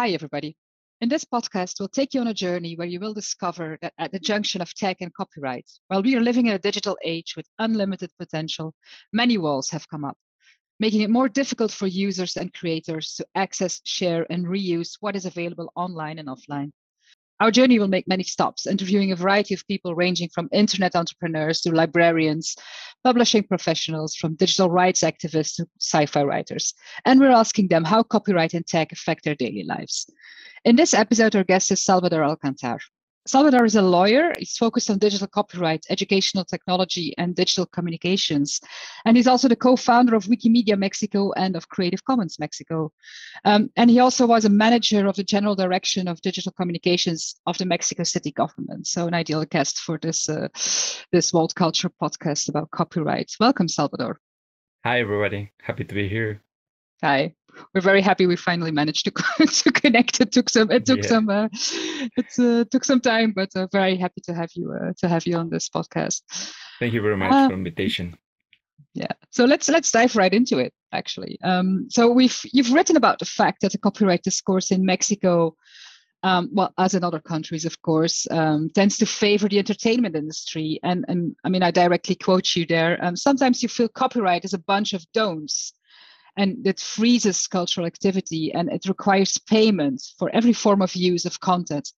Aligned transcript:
Hi, 0.00 0.12
everybody. 0.12 0.56
In 1.02 1.10
this 1.10 1.26
podcast, 1.26 1.78
we'll 1.78 1.90
take 1.90 2.14
you 2.14 2.22
on 2.22 2.28
a 2.28 2.32
journey 2.32 2.74
where 2.74 2.86
you 2.86 2.98
will 3.00 3.12
discover 3.12 3.76
that 3.82 3.92
at 3.98 4.10
the 4.12 4.18
junction 4.18 4.62
of 4.62 4.72
tech 4.72 4.96
and 5.02 5.12
copyright, 5.12 5.70
while 5.88 6.02
we 6.02 6.16
are 6.16 6.22
living 6.22 6.46
in 6.46 6.54
a 6.54 6.58
digital 6.58 6.96
age 7.04 7.36
with 7.36 7.46
unlimited 7.58 8.10
potential, 8.18 8.74
many 9.12 9.36
walls 9.36 9.68
have 9.68 9.86
come 9.90 10.06
up, 10.06 10.16
making 10.78 11.02
it 11.02 11.10
more 11.10 11.28
difficult 11.28 11.70
for 11.70 11.86
users 11.86 12.38
and 12.38 12.54
creators 12.54 13.12
to 13.16 13.26
access, 13.34 13.82
share, 13.84 14.26
and 14.32 14.46
reuse 14.46 14.96
what 15.00 15.16
is 15.16 15.26
available 15.26 15.70
online 15.76 16.18
and 16.18 16.30
offline. 16.30 16.70
Our 17.40 17.50
journey 17.50 17.78
will 17.78 17.88
make 17.88 18.06
many 18.06 18.22
stops, 18.22 18.66
interviewing 18.66 19.12
a 19.12 19.16
variety 19.16 19.54
of 19.54 19.66
people 19.66 19.94
ranging 19.94 20.28
from 20.28 20.50
internet 20.52 20.94
entrepreneurs 20.94 21.62
to 21.62 21.74
librarians, 21.74 22.54
publishing 23.02 23.44
professionals, 23.44 24.14
from 24.14 24.34
digital 24.34 24.68
rights 24.68 25.00
activists 25.00 25.56
to 25.56 25.66
sci 25.80 26.04
fi 26.04 26.22
writers. 26.22 26.74
And 27.06 27.18
we're 27.18 27.30
asking 27.30 27.68
them 27.68 27.84
how 27.84 28.02
copyright 28.02 28.52
and 28.52 28.66
tech 28.66 28.92
affect 28.92 29.24
their 29.24 29.34
daily 29.34 29.64
lives. 29.64 30.10
In 30.66 30.76
this 30.76 30.92
episode, 30.92 31.34
our 31.34 31.44
guest 31.44 31.70
is 31.70 31.82
Salvador 31.82 32.20
Alcántara. 32.20 32.80
Salvador 33.26 33.66
is 33.66 33.76
a 33.76 33.82
lawyer. 33.82 34.32
He's 34.38 34.56
focused 34.56 34.88
on 34.88 34.98
digital 34.98 35.26
copyright, 35.26 35.84
educational 35.90 36.44
technology, 36.44 37.14
and 37.18 37.34
digital 37.34 37.66
communications. 37.66 38.60
And 39.04 39.16
he's 39.16 39.26
also 39.26 39.46
the 39.46 39.56
co 39.56 39.76
founder 39.76 40.14
of 40.14 40.24
Wikimedia 40.24 40.78
Mexico 40.78 41.32
and 41.32 41.54
of 41.54 41.68
Creative 41.68 42.02
Commons 42.04 42.38
Mexico. 42.38 42.92
Um, 43.44 43.70
and 43.76 43.90
he 43.90 43.98
also 43.98 44.26
was 44.26 44.46
a 44.46 44.50
manager 44.50 45.06
of 45.06 45.16
the 45.16 45.24
general 45.24 45.54
direction 45.54 46.08
of 46.08 46.20
digital 46.22 46.52
communications 46.52 47.36
of 47.46 47.58
the 47.58 47.66
Mexico 47.66 48.04
City 48.04 48.32
government. 48.32 48.86
So, 48.86 49.06
an 49.06 49.14
ideal 49.14 49.44
guest 49.44 49.78
for 49.78 49.98
this, 49.98 50.28
uh, 50.28 50.48
this 51.12 51.32
Walled 51.32 51.54
Culture 51.54 51.90
podcast 51.90 52.48
about 52.48 52.70
copyright. 52.70 53.32
Welcome, 53.38 53.68
Salvador. 53.68 54.18
Hi, 54.84 55.00
everybody. 55.00 55.52
Happy 55.60 55.84
to 55.84 55.94
be 55.94 56.08
here. 56.08 56.42
Hi. 57.02 57.34
We're 57.74 57.80
very 57.80 58.00
happy 58.00 58.26
we 58.26 58.36
finally 58.36 58.70
managed 58.70 59.04
to 59.06 59.10
to 59.46 59.72
connect. 59.72 60.20
It 60.20 60.32
took 60.32 60.48
some 60.48 60.70
it 60.70 60.86
took 60.86 61.02
yeah. 61.02 61.08
some 61.08 61.28
uh, 61.28 61.48
it 62.16 62.26
uh, 62.38 62.64
took 62.70 62.84
some 62.84 63.00
time, 63.00 63.32
but 63.32 63.50
uh, 63.56 63.66
very 63.72 63.96
happy 63.96 64.20
to 64.22 64.34
have 64.34 64.50
you 64.54 64.72
uh, 64.72 64.92
to 64.98 65.08
have 65.08 65.26
you 65.26 65.36
on 65.36 65.50
this 65.50 65.68
podcast. 65.68 66.22
Thank 66.78 66.94
you 66.94 67.02
very 67.02 67.16
much 67.16 67.32
uh, 67.32 67.48
for 67.48 67.54
invitation. 67.54 68.16
Yeah. 68.94 69.12
So 69.30 69.44
let's 69.44 69.68
let's 69.68 69.90
dive 69.90 70.14
right 70.16 70.32
into 70.32 70.58
it. 70.58 70.72
Actually, 70.92 71.38
um, 71.42 71.86
so 71.90 72.10
we've 72.10 72.40
you've 72.52 72.72
written 72.72 72.96
about 72.96 73.18
the 73.18 73.24
fact 73.26 73.62
that 73.62 73.72
the 73.72 73.78
copyright 73.78 74.22
discourse 74.22 74.70
in 74.70 74.84
Mexico 74.84 75.56
um, 76.22 76.50
well, 76.52 76.72
as 76.76 76.94
in 76.94 77.02
other 77.02 77.20
countries, 77.20 77.64
of 77.64 77.80
course, 77.80 78.26
um, 78.30 78.70
tends 78.74 78.98
to 78.98 79.06
favor 79.06 79.48
the 79.48 79.58
entertainment 79.58 80.14
industry. 80.14 80.78
And, 80.82 81.06
and 81.08 81.34
I 81.44 81.48
mean, 81.48 81.62
I 81.62 81.70
directly 81.70 82.14
quote 82.14 82.54
you 82.54 82.66
there. 82.66 83.02
Um, 83.02 83.16
sometimes 83.16 83.62
you 83.62 83.70
feel 83.70 83.88
copyright 83.88 84.44
is 84.44 84.52
a 84.52 84.58
bunch 84.58 84.92
of 84.92 85.02
don'ts 85.14 85.72
and 86.36 86.66
it 86.66 86.80
freezes 86.80 87.46
cultural 87.46 87.86
activity 87.86 88.52
and 88.52 88.70
it 88.70 88.86
requires 88.86 89.38
payment 89.38 90.02
for 90.18 90.30
every 90.30 90.52
form 90.52 90.82
of 90.82 90.94
use 90.94 91.24
of 91.24 91.40
content. 91.40 91.92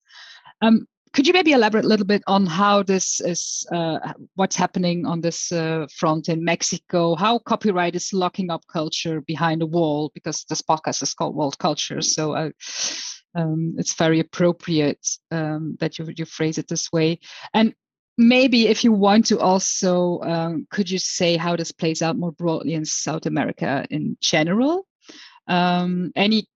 Um, 0.61 0.86
could 1.12 1.27
you 1.27 1.34
maybe 1.34 1.52
elaborate 1.52 1.84
a 1.84 1.88
little 1.88 2.06
bit 2.06 2.22
on 2.27 2.47
how 2.47 2.83
this 2.83 3.20
is, 3.20 3.66
uh, 3.70 3.98
what's 4.34 4.56
happening 4.56 5.05
on 5.05 5.20
this 5.20 5.53
uh, 5.53 5.86
front 5.94 6.30
in 6.30 6.42
Mexico, 6.42 7.14
how 7.14 7.38
copyright 7.38 7.94
is 7.94 8.14
locking 8.14 8.50
up 8.50 8.62
culture 8.66 9.20
behind 9.20 9.60
a 9.60 9.66
wall? 9.66 10.10
Because 10.14 10.44
this 10.44 10.62
podcast 10.62 11.03
is 11.03 11.12
called 11.12 11.36
Walled 11.36 11.58
Culture, 11.58 12.00
so 12.00 12.33
uh, 12.33 12.50
um, 13.34 13.75
it's 13.77 13.94
very 13.94 14.20
appropriate 14.20 15.06
um, 15.30 15.77
that 15.80 15.98
you, 15.98 16.08
you 16.16 16.25
phrase 16.25 16.56
it 16.56 16.69
this 16.69 16.91
way. 16.92 17.19
And 17.53 17.75
maybe 18.18 18.68
if 18.68 18.84
you 18.84 18.92
want 18.92 19.27
to 19.27 19.38
also 19.38 20.20
um, 20.20 20.66
could 20.70 20.91
you 20.91 20.98
say 20.98 21.36
how 21.36 21.56
this 21.56 21.72
plays 21.72 22.02
out 22.02 22.16
more 22.16 22.32
broadly 22.32 22.74
in 22.74 22.84
south 22.84 23.27
america 23.27 23.86
in 23.91 24.16
general? 24.20 24.86
Um, 25.48 26.12
any 26.14 26.47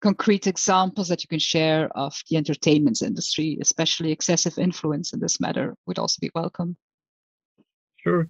concrete 0.00 0.46
examples 0.46 1.08
that 1.08 1.22
you 1.22 1.28
can 1.28 1.38
share 1.38 1.94
of 1.96 2.14
the 2.30 2.36
entertainment 2.36 3.02
industry 3.02 3.58
especially 3.60 4.12
excessive 4.12 4.58
influence 4.58 5.12
in 5.12 5.20
this 5.20 5.40
matter 5.40 5.74
would 5.86 5.98
also 5.98 6.18
be 6.20 6.30
welcome. 6.34 6.76
Sure. 7.96 8.28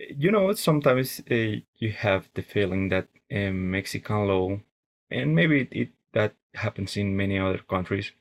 You 0.00 0.32
know 0.32 0.52
sometimes 0.54 1.20
uh, 1.30 1.60
you 1.78 1.92
have 1.92 2.28
the 2.34 2.42
feeling 2.42 2.88
that 2.88 3.08
um, 3.32 3.70
mexican 3.70 4.26
law 4.26 4.58
and 5.10 5.34
maybe 5.34 5.60
it, 5.60 5.68
it, 5.70 5.88
that 6.12 6.34
happens 6.54 6.96
in 6.96 7.16
many 7.16 7.38
other 7.38 7.58
countries 7.58 8.12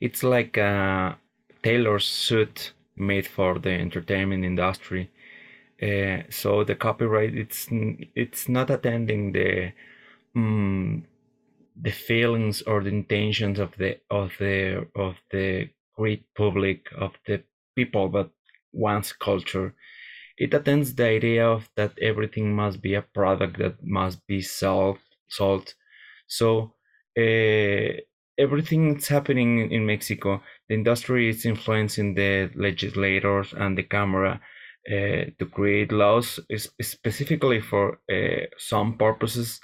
it's 0.00 0.22
like 0.22 0.56
a 0.56 1.18
tailored 1.62 2.02
suit 2.02 2.72
made 2.96 3.26
for 3.26 3.58
the 3.58 3.70
entertainment 3.70 4.44
industry. 4.44 5.10
Uh, 5.82 6.22
so 6.30 6.64
the 6.64 6.74
copyright 6.74 7.34
it's 7.36 7.68
it's 8.14 8.48
not 8.48 8.70
attending 8.70 9.32
the 9.32 9.72
um, 10.36 11.06
the 11.80 11.90
feelings 11.92 12.62
or 12.62 12.82
the 12.82 12.90
intentions 12.90 13.58
of 13.58 13.76
the 13.78 14.00
of 14.10 14.32
the 14.38 14.86
of 14.96 15.16
the 15.30 15.68
great 15.96 16.24
public 16.34 16.88
of 16.96 17.12
the 17.26 17.42
people 17.76 18.08
but 18.08 18.30
one's 18.72 19.12
culture 19.12 19.74
it 20.38 20.54
attends 20.54 20.94
the 20.94 21.04
idea 21.06 21.46
of 21.46 21.68
that 21.76 21.98
everything 22.00 22.54
must 22.54 22.80
be 22.82 22.94
a 22.94 23.02
product 23.02 23.58
that 23.58 23.76
must 23.84 24.26
be 24.26 24.40
sold 24.40 24.98
sold 25.28 25.74
so 26.26 26.74
uh, 27.18 27.90
everything 28.38 28.92
that's 28.92 29.08
happening 29.08 29.70
in 29.72 29.84
Mexico, 29.86 30.42
the 30.68 30.74
industry 30.74 31.28
is 31.28 31.46
influencing 31.46 32.14
the 32.14 32.50
legislators 32.54 33.52
and 33.54 33.76
the 33.76 33.82
camera 33.82 34.40
uh, 34.90 35.24
to 35.38 35.46
create 35.52 35.92
laws 35.92 36.40
specifically 36.56 37.60
for 37.60 38.00
uh, 38.10 38.46
some 38.56 38.96
purposes, 38.96 39.60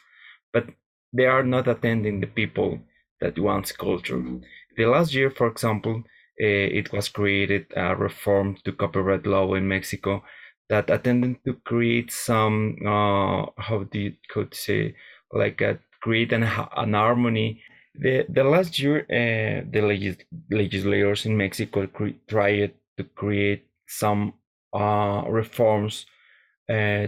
but 0.53 0.67
they 1.13 1.27
are 1.27 1.43
not 1.43 1.69
attending 1.69 2.21
the 2.21 2.27
people 2.27 2.81
that 3.21 3.39
wants 3.39 3.73
culture. 3.73 4.23
The 4.77 4.87
last 4.87 5.15
year, 5.15 5.31
for 5.31 5.47
example, 5.49 6.05
uh, 6.41 6.69
it 6.81 6.93
was 6.93 7.09
created 7.09 7.67
a 7.77 7.95
reform 7.95 8.57
to 8.65 8.73
copyright 8.73 9.27
law 9.27 9.55
in 9.55 9.69
Mexico 9.69 10.25
that 10.69 10.91
attended 10.91 11.45
to 11.45 11.55
create 11.65 12.11
some 12.11 12.77
uh, 12.85 13.47
how 13.59 13.85
do 13.91 13.99
you 14.01 14.15
could 14.31 14.55
say 14.55 14.97
like 15.33 15.61
a, 15.61 15.79
create 16.03 16.33
an, 16.33 16.43
an 16.43 16.95
harmony 16.95 17.63
the, 17.95 18.27
the 18.29 18.45
last 18.45 18.79
year, 18.79 19.01
uh, 19.03 19.65
the 19.71 19.81
legis- 19.83 20.25
legislators 20.51 21.27
in 21.27 21.37
Mexico 21.37 21.87
cre- 21.87 22.19
tried 22.29 22.75
to 22.97 23.05
create 23.05 23.67
some 23.87 24.35
uh, 24.73 25.23
reforms 25.29 26.07
uh, 26.69 27.07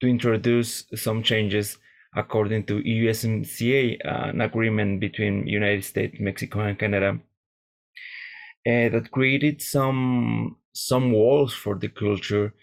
to 0.00 0.06
introduce 0.06 0.84
some 0.94 1.22
changes 1.22 1.78
according 2.14 2.64
to 2.66 2.82
USMCA, 2.82 3.98
an 4.04 4.40
agreement 4.40 5.00
between 5.00 5.46
United 5.46 5.84
States, 5.84 6.16
Mexico, 6.20 6.60
and 6.60 6.78
Canada, 6.78 7.18
uh, 8.66 8.88
that 8.88 9.10
created 9.10 9.60
some 9.60 10.56
some 10.74 11.12
walls 11.12 11.52
for 11.52 11.78
the 11.78 11.88
culture, 11.88 12.54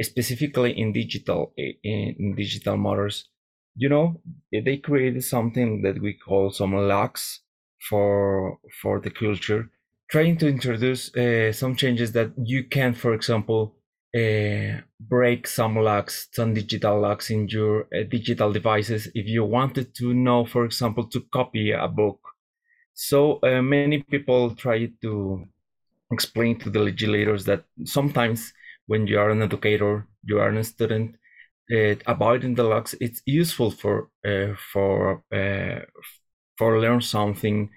specifically 0.00 0.78
in 0.78 0.92
digital 0.92 1.52
in 1.56 2.34
digital 2.36 2.76
matters 2.76 3.28
you 3.74 3.88
know 3.88 4.20
they 4.52 4.76
created 4.76 5.22
something 5.24 5.82
that 5.82 6.00
we 6.00 6.14
call 6.14 6.50
some 6.50 6.74
locks 6.74 7.40
for 7.88 8.58
for 8.80 9.00
the 9.00 9.10
culture 9.10 9.70
trying 10.10 10.36
to 10.36 10.46
introduce 10.48 11.14
uh, 11.16 11.52
some 11.52 11.74
changes 11.74 12.12
that 12.12 12.30
you 12.36 12.64
can 12.64 12.94
for 12.94 13.14
example 13.14 13.74
uh, 14.14 14.78
break 15.00 15.46
some 15.46 15.76
locks 15.76 16.28
some 16.32 16.52
digital 16.54 17.00
locks 17.00 17.30
in 17.30 17.48
your 17.48 17.84
uh, 17.94 18.02
digital 18.10 18.52
devices 18.52 19.08
if 19.14 19.26
you 19.26 19.44
wanted 19.44 19.94
to 19.94 20.12
know 20.12 20.44
for 20.44 20.64
example 20.66 21.04
to 21.08 21.20
copy 21.32 21.70
a 21.72 21.88
book. 21.88 22.20
So 22.94 23.38
uh, 23.42 23.62
many 23.62 24.02
people 24.02 24.54
try 24.54 24.90
to 25.02 25.46
explain 26.12 26.58
to 26.60 26.70
the 26.70 26.80
legislators 26.80 27.44
that 27.46 27.64
sometimes 27.84 28.52
when 28.86 29.06
you 29.06 29.18
are 29.18 29.30
an 29.30 29.42
educator 29.42 30.06
you 30.24 30.38
are 30.40 30.50
a 30.50 30.64
student 30.64 31.16
avoiding 31.70 32.54
the 32.54 32.64
locks 32.64 32.94
it's 33.00 33.22
useful 33.26 33.70
for 33.70 34.08
uh, 34.26 34.54
for 34.72 35.22
uh, 35.32 35.80
for 36.56 36.80
learn 36.80 37.00
something 37.00 37.70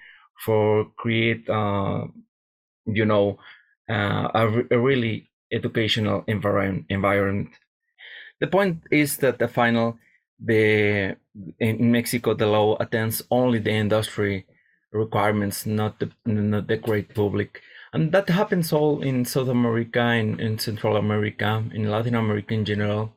for 0.43 0.91
create 0.97 1.49
uh, 1.49 2.05
you 2.85 3.05
know 3.05 3.37
uh, 3.89 4.29
a, 4.33 4.63
a, 4.71 4.79
really 4.79 5.29
educational 5.51 6.23
environment 6.27 6.85
environment. 6.89 7.49
The 8.39 8.47
point 8.47 8.83
is 8.91 9.17
that 9.17 9.39
the 9.39 9.47
final 9.47 9.97
the 10.43 11.15
in 11.59 11.91
mexico 11.91 12.33
the 12.33 12.45
law 12.45 12.75
attends 12.79 13.21
only 13.31 13.59
the 13.59 13.71
industry 13.71 14.45
requirements 14.91 15.65
not 15.65 15.99
the 15.99 16.11
not 16.25 16.67
the 16.67 16.77
great 16.77 17.13
public. 17.15 17.61
And 17.93 18.11
that 18.11 18.27
happens 18.27 18.73
all 18.73 19.01
in 19.01 19.23
south 19.23 19.47
america 19.47 20.01
and 20.01 20.39
in 20.41 20.59
central 20.59 20.97
america 20.97 21.63
in 21.73 21.89
latin 21.89 22.15
america 22.15 22.53
in 22.53 22.65
general 22.65 23.13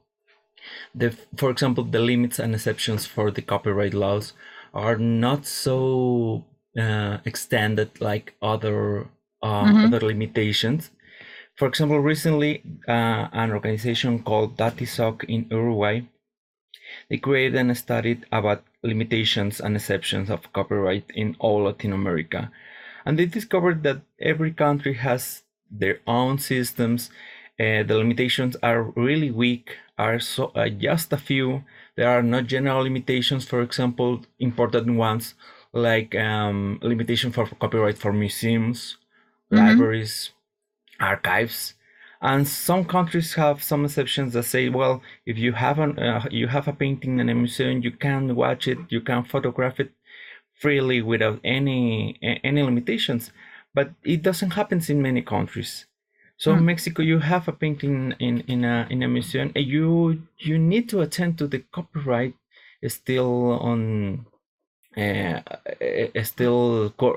the 0.94 1.10
for 1.36 1.50
example 1.50 1.84
the 1.84 2.00
limits 2.00 2.38
and 2.38 2.54
exceptions 2.54 3.06
for 3.06 3.30
the 3.30 3.42
copyright 3.42 3.94
laws 3.94 4.32
are 4.74 4.96
not 4.96 5.46
so 5.46 6.44
uh, 6.78 7.18
extended 7.24 8.00
like 8.00 8.34
other 8.42 9.08
uh, 9.42 9.64
mm-hmm. 9.64 9.86
other 9.86 10.00
limitations 10.00 10.90
for 11.56 11.68
example 11.68 11.98
recently 11.98 12.62
uh, 12.88 13.28
an 13.32 13.50
organization 13.52 14.22
called 14.22 14.56
Datysoc 14.56 15.24
in 15.24 15.46
uruguay 15.50 16.02
they 17.08 17.18
created 17.18 17.56
and 17.56 17.76
studied 17.76 18.26
about 18.32 18.64
limitations 18.82 19.60
and 19.60 19.76
exceptions 19.76 20.30
of 20.30 20.52
copyright 20.52 21.04
in 21.14 21.36
all 21.38 21.64
Latin 21.64 21.92
America. 21.92 22.50
And 23.04 23.18
they 23.18 23.26
discovered 23.26 23.82
that 23.82 24.02
every 24.20 24.52
country 24.52 24.94
has 24.94 25.42
their 25.70 26.00
own 26.06 26.38
systems. 26.38 27.10
Uh, 27.60 27.82
the 27.82 27.96
limitations 27.96 28.56
are 28.62 28.82
really 28.82 29.30
weak, 29.30 29.76
are 29.98 30.20
so, 30.20 30.52
uh, 30.54 30.68
just 30.68 31.12
a 31.12 31.16
few. 31.16 31.64
There 31.96 32.08
are 32.08 32.22
not 32.22 32.46
general 32.46 32.82
limitations, 32.82 33.44
for 33.44 33.62
example, 33.62 34.22
important 34.38 34.96
ones 34.96 35.34
like 35.72 36.14
um, 36.14 36.78
limitation 36.82 37.32
for 37.32 37.46
copyright 37.46 37.98
for 37.98 38.12
museums, 38.12 38.96
mm-hmm. 39.50 39.66
libraries, 39.66 40.30
archives, 41.00 41.74
and 42.20 42.46
some 42.48 42.84
countries 42.84 43.34
have 43.34 43.62
some 43.62 43.84
exceptions 43.84 44.32
that 44.32 44.44
say, 44.44 44.68
well, 44.68 45.02
if 45.26 45.38
you 45.38 45.52
have 45.52 45.78
an 45.78 45.98
uh, 45.98 46.26
you 46.30 46.48
have 46.48 46.66
a 46.68 46.72
painting 46.72 47.20
in 47.20 47.28
a 47.28 47.34
museum, 47.34 47.82
you 47.82 47.92
can 47.92 48.34
watch 48.34 48.66
it, 48.66 48.78
you 48.88 49.00
can 49.00 49.24
photograph 49.24 49.78
it 49.78 49.92
freely 50.54 51.02
without 51.02 51.40
any 51.44 52.18
any 52.44 52.62
limitations. 52.62 53.30
But 53.74 53.92
it 54.02 54.22
doesn't 54.22 54.52
happen 54.52 54.82
in 54.88 55.02
many 55.02 55.22
countries. 55.22 55.86
So 56.38 56.52
mm. 56.52 56.58
in 56.58 56.64
Mexico, 56.64 57.02
you 57.02 57.18
have 57.18 57.48
a 57.48 57.52
painting 57.52 58.14
in 58.18 58.40
in 58.48 58.64
a 58.64 58.86
in 58.90 59.02
a 59.02 59.08
museum, 59.08 59.52
and 59.54 59.66
you 59.66 60.22
you 60.38 60.58
need 60.58 60.88
to 60.90 61.00
attend 61.00 61.38
to 61.38 61.46
the 61.46 61.60
copyright 61.72 62.34
still 62.86 63.58
on 63.60 64.26
uh, 64.96 65.40
still 66.22 66.94
uh, 66.98 67.10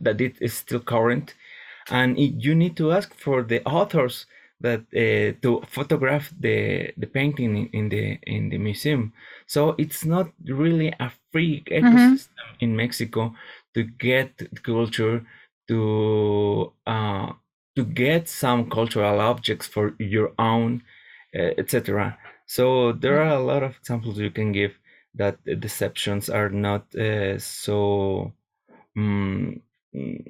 that 0.00 0.20
it 0.20 0.36
is 0.40 0.54
still 0.54 0.80
current 0.80 1.34
and 1.90 2.18
it, 2.18 2.34
you 2.38 2.54
need 2.54 2.76
to 2.76 2.92
ask 2.92 3.14
for 3.14 3.42
the 3.42 3.64
authors 3.64 4.26
that 4.60 4.80
uh, 4.94 5.32
to 5.42 5.62
photograph 5.66 6.32
the 6.38 6.92
the 6.96 7.06
painting 7.06 7.56
in, 7.56 7.66
in, 7.72 7.88
the 7.88 8.18
in 8.22 8.50
the 8.50 8.58
museum 8.58 9.12
so 9.46 9.74
it's 9.78 10.04
not 10.04 10.30
really 10.44 10.88
a 11.00 11.10
free 11.32 11.62
mm-hmm. 11.66 11.86
ecosystem 11.86 12.28
mm-hmm. 12.28 12.64
in 12.64 12.76
mexico 12.76 13.34
to 13.74 13.82
get 13.82 14.30
culture 14.62 15.24
to 15.68 16.72
uh, 16.86 17.32
to 17.80 17.84
get 17.84 18.28
some 18.28 18.68
cultural 18.68 19.20
objects 19.20 19.66
for 19.66 19.94
your 19.98 20.32
own 20.38 20.82
uh, 21.34 21.52
etc 21.58 22.16
so 22.46 22.92
there 22.92 23.20
are 23.22 23.34
a 23.36 23.46
lot 23.52 23.62
of 23.62 23.76
examples 23.76 24.18
you 24.18 24.30
can 24.30 24.52
give 24.52 24.72
that 25.14 25.36
deceptions 25.60 26.28
are 26.28 26.50
not 26.50 26.82
uh, 26.94 27.38
so 27.38 28.32
um, 28.96 29.60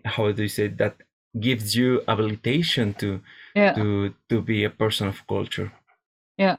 how 0.04 0.30
do 0.32 0.42
you 0.42 0.48
say 0.48 0.68
that 0.68 0.96
gives 1.38 1.76
you 1.76 2.02
habilitation 2.08 2.94
to 2.94 3.20
yeah. 3.54 3.72
to 3.74 4.14
to 4.28 4.42
be 4.42 4.64
a 4.64 4.70
person 4.70 5.08
of 5.08 5.26
culture. 5.26 5.72
Yeah. 6.36 6.56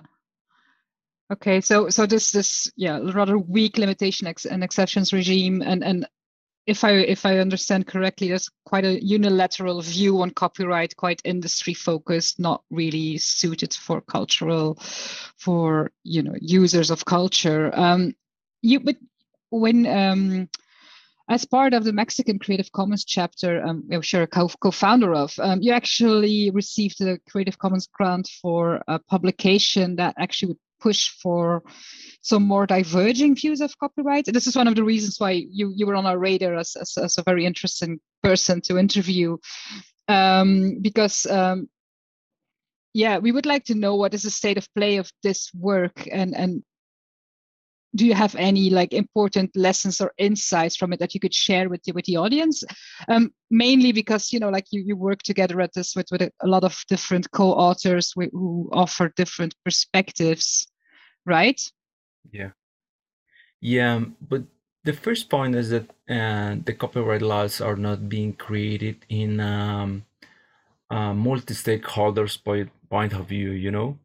Okay 1.32 1.62
so 1.62 1.90
so 1.90 2.06
this 2.06 2.32
this 2.32 2.72
yeah 2.76 3.00
rather 3.14 3.38
weak 3.38 3.78
limitation 3.78 4.28
ex- 4.28 4.46
and 4.46 4.64
exceptions 4.64 5.14
regime 5.14 5.62
and 5.62 5.84
and 5.84 6.06
if 6.72 6.86
i 6.86 6.92
if 6.92 7.26
i 7.26 7.38
understand 7.38 7.86
correctly 7.86 8.30
there's 8.30 8.50
quite 8.66 8.86
a 8.86 9.04
unilateral 9.04 9.82
view 9.82 10.22
on 10.22 10.32
copyright 10.32 10.96
quite 10.96 11.22
industry 11.26 11.74
focused 11.74 12.40
not 12.40 12.64
really 12.70 13.18
suited 13.18 13.74
for 13.74 14.00
cultural 14.00 14.76
for 15.38 15.92
you 16.04 16.24
know 16.24 16.36
users 16.40 16.90
of 16.90 17.04
culture. 17.06 17.72
Um 17.76 18.14
you 18.62 18.80
but 18.80 18.96
when 19.50 19.86
um 19.86 20.48
as 21.30 21.46
part 21.46 21.74
of 21.74 21.84
the 21.86 21.94
Mexican 21.94 22.40
Creative 22.40 22.70
Commons 22.74 23.06
chapter, 23.06 23.64
um, 23.64 23.88
I'm 23.90 24.02
sure 24.02 24.24
a 24.24 24.28
co-founder 24.28 25.14
of, 25.14 25.34
um, 25.40 25.62
you 25.62 25.72
actually 25.72 26.52
received 26.52 27.00
a 27.00 27.20
Creative 27.30 27.58
Commons 27.58 27.88
grant 27.88 28.28
for 28.42 28.82
a 28.88 29.00
publication 29.00 29.96
that 29.96 30.16
actually 30.18 30.50
would 30.50 30.60
push 30.82 31.10
for 31.22 31.64
some 32.22 32.44
more 32.44 32.66
diverging 32.66 33.36
views 33.36 33.62
of 33.62 33.78
copyright. 33.80 34.26
This 34.26 34.48
is 34.48 34.56
one 34.56 34.68
of 34.68 34.76
the 34.76 34.84
reasons 34.84 35.20
why 35.20 35.32
you, 35.32 35.72
you 35.76 35.86
were 35.86 35.96
on 35.96 36.06
our 36.06 36.18
radar 36.18 36.56
as, 36.56 36.76
as, 36.76 36.98
as 36.98 37.18
a 37.18 37.24
very 37.24 37.46
interesting 37.46 38.00
person 38.24 38.62
to 38.62 38.78
interview, 38.78 39.38
um, 40.08 40.80
because 40.82 41.26
um, 41.26 41.68
yeah, 42.94 43.18
we 43.18 43.32
would 43.32 43.46
like 43.46 43.66
to 43.66 43.76
know 43.76 43.96
what 43.96 44.14
is 44.14 44.24
the 44.24 44.30
state 44.30 44.58
of 44.58 44.68
play 44.76 44.98
of 44.98 45.12
this 45.24 45.50
work 45.54 46.08
and 46.12 46.36
and 46.36 46.64
do 47.96 48.06
you 48.06 48.14
have 48.14 48.36
any 48.36 48.70
like 48.70 48.94
important 48.94 49.56
lessons 49.56 50.00
or 50.00 50.14
insights 50.18 50.76
from 50.78 50.94
it 50.94 51.00
that 51.00 51.14
you 51.14 51.20
could 51.20 51.34
share 51.34 51.68
with 51.68 51.84
the, 51.84 51.92
with 51.92 52.06
the 52.06 52.18
audience? 52.18 52.64
Um, 53.10 53.32
mainly 53.50 53.92
because 53.92 54.32
you 54.32 54.40
know 54.40 54.50
like 54.50 54.68
you, 54.72 54.82
you 54.86 54.96
work 54.96 55.24
together 55.24 55.60
at 55.62 55.74
this 55.74 55.96
with, 55.96 56.08
with 56.12 56.22
a, 56.22 56.32
a 56.42 56.48
lot 56.48 56.64
of 56.64 56.78
different 56.88 57.30
co-authors 57.32 58.14
who 58.16 58.70
offer 58.72 59.12
different 59.16 59.56
perspectives 59.66 60.68
right 61.26 61.72
yeah 62.32 62.52
yeah 63.62 64.02
but 64.22 64.44
the 64.84 64.94
first 64.94 65.30
point 65.30 65.56
is 65.56 65.70
that 65.70 65.90
uh, 66.10 66.56
the 66.66 66.74
copyright 66.74 67.22
laws 67.22 67.62
are 67.62 67.76
not 67.76 68.10
being 68.10 68.34
created 68.34 68.98
in 69.10 69.40
um, 69.40 70.06
multi-stakeholders 70.92 72.44
point, 72.44 72.70
point 72.90 73.14
of 73.14 73.28
view 73.28 73.52
you 73.52 73.72
know 73.72 73.98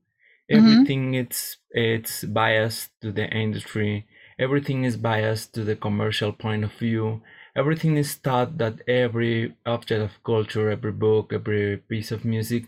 Mm-hmm. 0.53 0.59
everything 0.59 1.13
mm-hmm. 1.13 1.15
it's 1.15 1.59
it's 1.71 2.25
biased 2.25 2.91
to 3.03 3.13
the 3.13 3.27
industry 3.31 4.07
everything 4.39 4.85
is 4.85 4.97
biased 4.97 5.55
to 5.55 5.65
the 5.65 5.77
commercial 5.77 6.33
point 6.33 6.65
of 6.65 6.73
view 6.75 7.23
everything 7.57 7.97
is 7.97 8.15
thought 8.15 8.59
that 8.59 8.81
every 8.89 9.55
object 9.67 10.03
of 10.03 10.23
culture 10.25 10.71
every 10.71 10.93
book 10.93 11.33
every 11.33 11.79
piece 11.79 12.13
of 12.13 12.25
music 12.25 12.65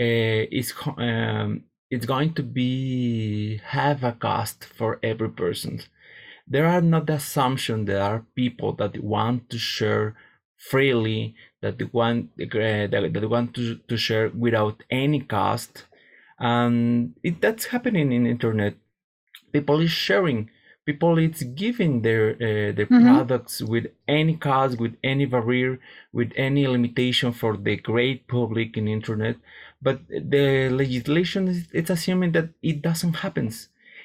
uh, 0.00 0.44
is 0.60 0.74
um, 0.98 1.64
it's 1.90 2.06
going 2.06 2.34
to 2.34 2.42
be 2.42 3.60
have 3.64 4.02
a 4.02 4.12
cost 4.12 4.64
for 4.64 4.98
every 5.02 5.30
person. 5.30 5.80
There 6.46 6.66
are 6.66 6.80
not 6.80 7.06
the 7.06 7.14
assumption 7.14 7.84
there 7.84 8.02
are 8.02 8.26
people 8.34 8.72
that 8.74 9.02
want 9.02 9.50
to 9.50 9.58
share 9.58 10.14
freely 10.70 11.34
that 11.62 11.92
want 11.92 12.30
uh, 12.40 12.86
that, 12.92 13.10
that 13.12 13.30
want 13.30 13.54
to, 13.54 13.76
to 13.88 13.96
share 13.96 14.30
without 14.30 14.82
any 14.90 15.20
cost. 15.20 15.84
And 16.38 17.14
it, 17.22 17.40
that's 17.40 17.66
happening 17.66 18.12
in 18.12 18.26
internet. 18.26 18.74
People 19.52 19.80
is 19.80 19.90
sharing. 19.90 20.50
People 20.84 21.18
is 21.18 21.42
giving 21.42 22.02
their 22.02 22.32
uh, 22.32 22.72
their 22.76 22.86
mm-hmm. 22.86 23.04
products 23.04 23.62
with 23.62 23.86
any 24.06 24.36
cost 24.36 24.78
with 24.78 24.96
any 25.02 25.24
barrier 25.24 25.78
with 26.12 26.30
any 26.36 26.66
limitation 26.66 27.32
for 27.32 27.56
the 27.56 27.76
great 27.76 28.28
public 28.28 28.76
in 28.76 28.86
internet 28.86 29.36
but 29.84 30.00
the 30.08 30.70
legislation 30.70 31.48
is 31.48 31.58
it's 31.72 31.90
assuming 31.90 32.32
that 32.32 32.48
it 32.62 32.82
doesn't 32.82 33.16
happen 33.24 33.46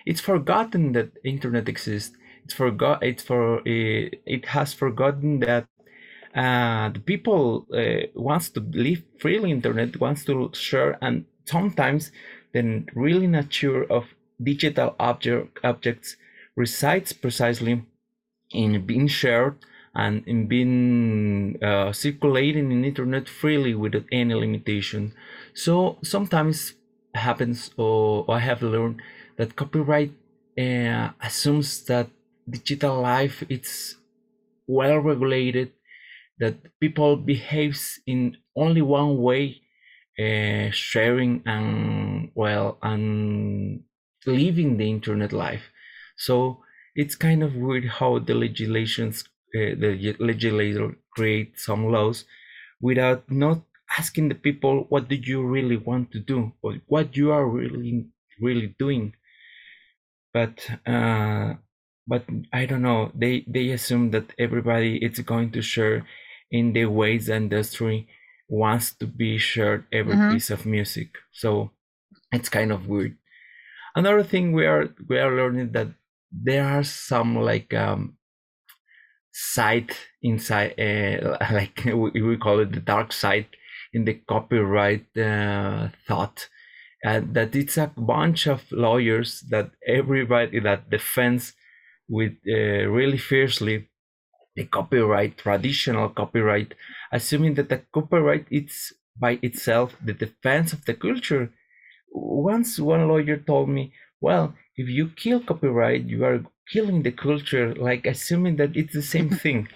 it's 0.05 0.21
forgotten 0.21 0.91
that 0.93 1.09
internet 1.23 1.67
exists 1.69 2.15
it's 2.43 2.53
forgot 2.53 3.01
it's 3.03 3.23
for 3.23 3.59
uh, 3.59 4.05
it 4.35 4.45
has 4.55 4.73
forgotten 4.73 5.39
that 5.39 5.65
uh, 6.35 6.89
the 6.89 6.99
people 7.11 7.65
uh, 7.73 8.05
wants 8.13 8.49
to 8.49 8.59
live 8.85 9.01
freely 9.19 9.51
internet 9.51 9.99
wants 9.99 10.25
to 10.25 10.51
share 10.53 10.97
and 11.01 11.25
sometimes 11.45 12.11
the 12.53 12.83
really 12.95 13.27
nature 13.27 13.83
of 13.83 14.05
digital 14.41 14.95
object, 14.99 15.59
objects 15.63 16.15
resides 16.55 17.13
precisely 17.13 17.83
in 18.51 18.85
being 18.85 19.07
shared 19.07 19.55
and 19.95 20.23
in 20.27 20.47
being 20.47 21.57
uh, 21.63 21.91
circulating 21.91 22.71
in 22.71 22.85
internet 22.85 23.27
freely 23.27 23.73
without 23.73 24.05
any 24.11 24.33
limitation. 24.33 25.13
So 25.53 25.97
sometimes 26.03 26.75
happens, 27.13 27.71
or, 27.77 28.25
or 28.27 28.35
I 28.35 28.39
have 28.39 28.61
learned 28.61 29.01
that 29.37 29.55
copyright 29.55 30.13
uh, 30.57 31.11
assumes 31.21 31.83
that 31.85 32.09
digital 32.49 33.01
life 33.01 33.43
is 33.49 33.97
well 34.67 34.99
regulated, 34.99 35.73
that 36.39 36.55
people 36.79 37.17
behaves 37.17 37.99
in 38.07 38.37
only 38.55 38.81
one 38.81 39.17
way 39.21 39.61
uh, 40.19 40.71
sharing 40.71 41.41
and 41.45 42.31
well 42.35 42.77
and 42.81 43.83
living 44.25 44.77
the 44.77 44.89
internet 44.89 45.33
life. 45.33 45.71
So 46.17 46.63
it's 46.95 47.15
kind 47.15 47.43
of 47.43 47.55
weird 47.55 47.85
how 47.85 48.19
the 48.19 48.35
legislations 48.35 49.23
uh, 49.55 49.73
the 49.83 50.15
legislator 50.19 50.95
create 51.11 51.59
some 51.59 51.87
laws 51.91 52.25
without 52.81 53.29
not 53.31 53.63
asking 53.97 54.29
the 54.29 54.35
people 54.35 54.85
what 54.89 55.07
do 55.07 55.15
you 55.15 55.45
really 55.45 55.77
want 55.77 56.11
to 56.11 56.19
do 56.19 56.51
or 56.61 56.75
what 56.87 57.15
you 57.15 57.31
are 57.31 57.47
really 57.47 58.07
really 58.39 58.75
doing 58.77 59.13
but 60.33 60.69
uh, 60.85 61.53
but 62.07 62.23
i 62.53 62.65
don't 62.65 62.81
know 62.81 63.11
they 63.15 63.43
they 63.47 63.69
assume 63.69 64.11
that 64.11 64.33
everybody 64.37 64.97
is 64.97 65.19
going 65.19 65.51
to 65.51 65.61
share 65.61 66.05
in 66.51 66.73
the 66.73 66.85
ways 66.85 67.27
the 67.27 67.35
industry 67.35 68.07
wants 68.49 68.93
to 68.93 69.05
be 69.05 69.37
shared 69.37 69.85
every 69.93 70.15
mm-hmm. 70.15 70.33
piece 70.33 70.49
of 70.49 70.65
music. 70.65 71.09
So 71.31 71.71
it's 72.31 72.49
kind 72.49 72.71
of 72.71 72.87
weird. 72.87 73.15
Another 73.95 74.23
thing 74.23 74.51
we 74.53 74.65
are 74.65 74.89
we 75.07 75.19
are 75.19 75.35
learning 75.35 75.71
that 75.73 75.87
there 76.31 76.65
are 76.65 76.83
some 76.83 77.39
like 77.39 77.73
um 77.73 78.17
side 79.31 79.91
inside 80.21 80.79
uh, 80.79 81.37
like 81.51 81.81
we, 81.85 82.21
we 82.21 82.37
call 82.37 82.59
it 82.59 82.71
the 82.71 82.79
dark 82.79 83.13
side 83.13 83.47
in 83.93 84.05
the 84.05 84.15
copyright 84.27 85.05
uh, 85.17 85.89
thought 86.07 86.47
and 87.03 87.33
that 87.33 87.55
it's 87.55 87.77
a 87.77 87.91
bunch 87.97 88.47
of 88.47 88.63
lawyers 88.71 89.41
that 89.49 89.71
everybody 89.87 90.59
that 90.59 90.89
defends 90.89 91.53
with 92.09 92.33
uh, 92.47 92.87
really 92.87 93.17
fiercely 93.17 93.87
the 94.55 94.65
copyright, 94.65 95.37
traditional 95.37 96.09
copyright, 96.09 96.73
assuming 97.13 97.53
that 97.53 97.69
the 97.69 97.81
copyright 97.93 98.45
is 98.51 98.93
by 99.17 99.39
itself 99.41 99.95
the 100.03 100.13
defense 100.13 100.73
of 100.73 100.83
the 100.85 100.93
culture. 100.93 101.53
Once 102.11 102.79
one 102.79 103.07
lawyer 103.07 103.37
told 103.37 103.69
me, 103.69 103.93
well, 104.19 104.55
if 104.75 104.89
you 104.89 105.09
kill 105.09 105.39
copyright, 105.41 106.05
you 106.05 106.25
are 106.25 106.43
killing 106.71 107.03
the 107.03 107.11
culture, 107.11 107.73
like 107.75 108.05
assuming 108.05 108.57
that 108.57 108.75
it's 108.75 108.93
the 108.93 109.01
same 109.01 109.29
thing. 109.43 109.69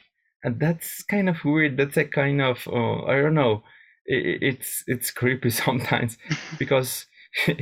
And 0.44 0.60
that's 0.60 1.04
kind 1.04 1.30
of 1.30 1.46
weird. 1.46 1.78
That's 1.78 1.96
a 1.96 2.04
kind 2.04 2.42
of, 2.42 2.68
uh, 2.68 3.04
I 3.04 3.22
don't 3.22 3.36
know, 3.36 3.64
it's 4.06 4.84
it's 4.88 5.12
creepy 5.12 5.50
sometimes 5.66 6.18
because 6.58 7.08
uh, 7.50 7.56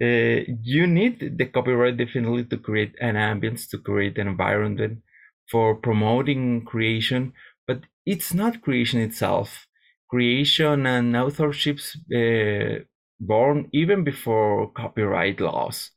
you 0.00 0.86
need 0.86 1.38
the 1.38 1.46
copyright 1.46 1.96
definitely 1.96 2.44
to 2.44 2.56
create 2.58 2.94
an 3.00 3.14
ambience, 3.14 3.68
to 3.70 3.78
create 3.78 4.18
an 4.18 4.28
environment 4.28 5.02
for 5.50 5.74
promoting 5.76 6.64
creation, 6.64 7.32
but 7.66 7.80
it's 8.04 8.34
not 8.34 8.62
creation 8.62 9.00
itself. 9.00 9.66
Creation 10.08 10.86
and 10.86 11.14
authorships 11.14 11.96
uh, 12.14 12.84
born 13.20 13.68
even 13.72 14.04
before 14.04 14.70
copyright 14.72 15.40
laws. 15.40 15.90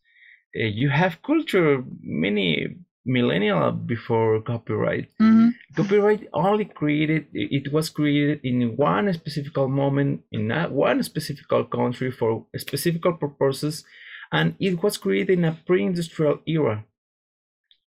Uh, 0.55 0.65
you 0.65 0.89
have 0.89 1.21
culture 1.21 1.83
many 2.01 2.75
millennia 3.10 3.72
before 3.72 4.42
copyright. 4.42 5.10
Mm-hmm. 5.20 5.50
Copyright 5.75 6.30
only 6.34 6.66
created 6.66 7.25
it 7.34 7.74
was 7.74 7.89
created 7.89 8.39
in 8.44 8.78
one 8.78 9.12
specific 9.13 9.58
moment 9.58 10.22
in 10.32 10.50
one 10.72 11.04
specific 11.04 11.48
country 11.72 12.12
for 12.12 12.46
specific 12.56 13.01
purposes, 13.01 13.84
and 14.32 14.56
it 14.60 14.82
was 14.82 14.98
created 14.98 15.39
in 15.39 15.46
a 15.46 15.58
pre-industrial 15.66 16.39
era. 16.46 16.86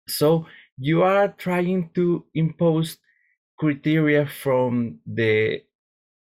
So 0.08 0.46
you 0.78 1.02
are 1.02 1.28
trying 1.28 1.90
to 1.94 2.24
impose 2.34 2.96
criteria 3.58 4.26
from 4.26 5.00
the 5.06 5.62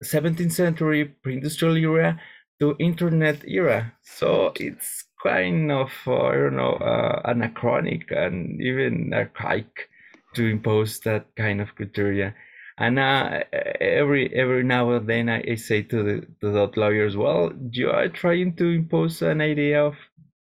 17th 0.04 0.52
century 0.52 1.06
pre-industrial 1.06 1.78
era 1.78 2.20
to 2.60 2.76
internet 2.80 3.48
era. 3.48 3.94
So 4.02 4.52
it's 4.56 5.06
kind 5.24 5.72
of 5.72 5.92
uh, 6.06 6.16
I 6.16 6.36
don't 6.36 6.56
know 6.56 6.74
uh, 6.74 7.22
anachronic 7.26 8.12
and 8.12 8.62
even 8.62 9.14
archaic 9.14 9.90
to 10.36 10.46
impose 10.46 11.00
that 11.02 11.36
kind 11.36 11.62
of 11.62 11.76
criteria. 11.76 12.36
And 12.78 13.00
uh, 13.00 13.44
every 13.82 14.32
every 14.36 14.64
now 14.64 14.92
and 14.92 15.08
then 15.10 15.30
I, 15.30 15.56
say 15.56 15.82
to 15.84 16.04
the 16.04 16.28
to 16.42 16.52
the 16.52 16.72
lawyers, 16.76 17.18
well, 17.18 17.52
you 17.72 17.90
are 17.90 18.08
trying 18.08 18.56
to 18.58 18.66
impose 18.66 19.22
an 19.24 19.42
idea 19.42 19.84
of 19.84 19.96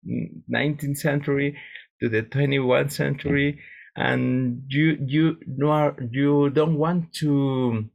19th 0.05 0.97
century 0.97 1.57
to 2.01 2.09
the 2.09 2.23
21st 2.23 2.91
century, 2.91 3.59
and 3.95 4.63
you 4.67 4.97
you 4.99 5.37
are 5.69 5.95
you 6.11 6.49
don't 6.49 6.77
want 6.77 7.13
to 7.13 7.89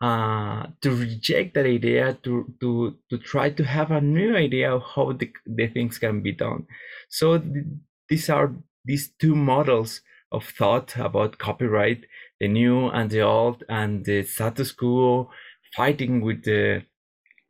uh, 0.00 0.66
to 0.82 0.94
reject 0.94 1.54
that 1.54 1.66
idea 1.66 2.18
to 2.22 2.52
to 2.60 2.96
to 3.08 3.18
try 3.18 3.48
to 3.50 3.64
have 3.64 3.90
a 3.90 4.00
new 4.00 4.36
idea 4.36 4.70
of 4.70 4.82
how 4.94 5.12
the, 5.12 5.30
the 5.46 5.68
things 5.68 5.98
can 5.98 6.20
be 6.22 6.32
done. 6.32 6.66
So 7.08 7.38
th- 7.38 7.64
these 8.08 8.28
are 8.28 8.52
these 8.84 9.12
two 9.18 9.34
models 9.34 10.02
of 10.32 10.44
thought 10.44 10.96
about 10.98 11.38
copyright 11.38 12.04
the 12.40 12.48
new 12.48 12.88
and 12.88 13.10
the 13.10 13.22
old 13.22 13.64
and 13.68 14.04
the 14.04 14.22
status 14.22 14.72
quo 14.72 15.30
fighting 15.74 16.20
with 16.20 16.44
the 16.44 16.82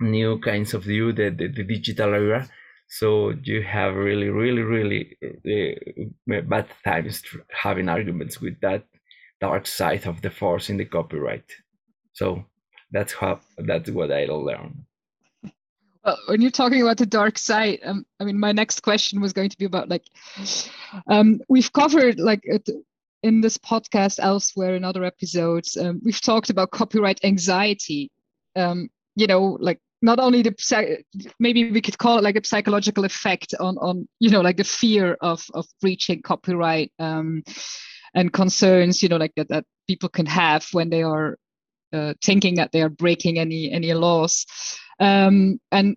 new 0.01 0.39
kinds 0.39 0.75
of 0.75 0.85
view 0.85 1.13
the, 1.13 1.31
the, 1.31 1.49
the 1.49 1.65
digital 1.65 2.15
era. 2.15 2.49
So 2.89 3.33
you 3.43 3.63
have 3.63 3.97
really 3.97 4.29
really 4.29 4.63
really 4.63 5.19
uh, 5.23 6.41
bad 6.43 6.69
times 6.85 7.23
having 7.51 7.89
arguments 7.89 8.41
with 8.41 8.61
that 8.61 8.85
dark 9.41 9.67
side 9.67 10.07
of 10.07 10.23
the 10.23 10.31
force 10.31 10.71
in 10.71 10.77
the 10.77 10.85
copyright 10.85 11.51
so 12.17 12.43
that's 12.91 13.13
how 13.13 13.41
that's 13.59 13.91
what 13.91 14.11
I 14.11 14.25
learned. 14.25 14.85
Well, 16.03 16.19
when 16.29 16.41
you're 16.41 16.51
talking 16.51 16.81
about 16.81 16.97
the 16.97 17.05
dark 17.05 17.37
side, 17.37 17.81
um, 17.85 18.07
I 18.19 18.25
mean, 18.25 18.39
my 18.39 18.53
next 18.53 18.81
question 18.81 19.21
was 19.21 19.35
going 19.35 19.51
to 19.51 19.59
be 19.59 19.67
about 19.67 19.91
like, 19.91 20.05
um, 21.09 21.41
we've 21.49 21.73
covered 21.73 22.19
like 22.19 22.43
in 23.23 23.41
this 23.43 23.59
podcast 23.59 24.19
elsewhere 24.23 24.77
in 24.77 24.85
other 24.85 25.05
episodes, 25.05 25.77
um, 25.77 26.01
we've 26.03 26.21
talked 26.21 26.49
about 26.49 26.71
copyright 26.71 27.23
anxiety. 27.23 28.11
Um, 28.55 28.89
you 29.15 29.27
know, 29.27 29.59
like 29.61 29.81
not 30.01 30.19
only 30.19 30.41
the 30.41 31.05
maybe 31.39 31.71
we 31.71 31.83
could 31.83 31.99
call 31.99 32.17
it 32.17 32.25
like 32.25 32.37
a 32.37 32.47
psychological 32.47 33.05
effect 33.05 33.55
on 33.61 33.77
on 33.79 34.09
you 34.21 34.31
know 34.31 34.41
like 34.41 34.57
the 34.57 34.65
fear 34.65 35.19
of 35.21 35.45
of 35.53 35.67
breaching 35.83 36.23
copyright 36.23 36.93
um, 36.99 37.43
and 38.15 38.33
concerns 38.33 39.03
you 39.03 39.09
know 39.09 39.17
like 39.17 39.35
that 39.37 39.49
that 39.49 39.65
people 39.87 40.09
can 40.09 40.27
have 40.27 40.67
when 40.73 40.89
they 40.89 41.03
are 41.03 41.37
uh, 41.93 42.15
thinking 42.23 42.57
that 42.57 42.73
they 42.73 42.83
are 42.83 42.89
breaking 42.89 43.39
any 43.39 43.71
any 43.71 43.93
laws. 43.95 44.47
Um, 44.99 45.61
and 45.71 45.97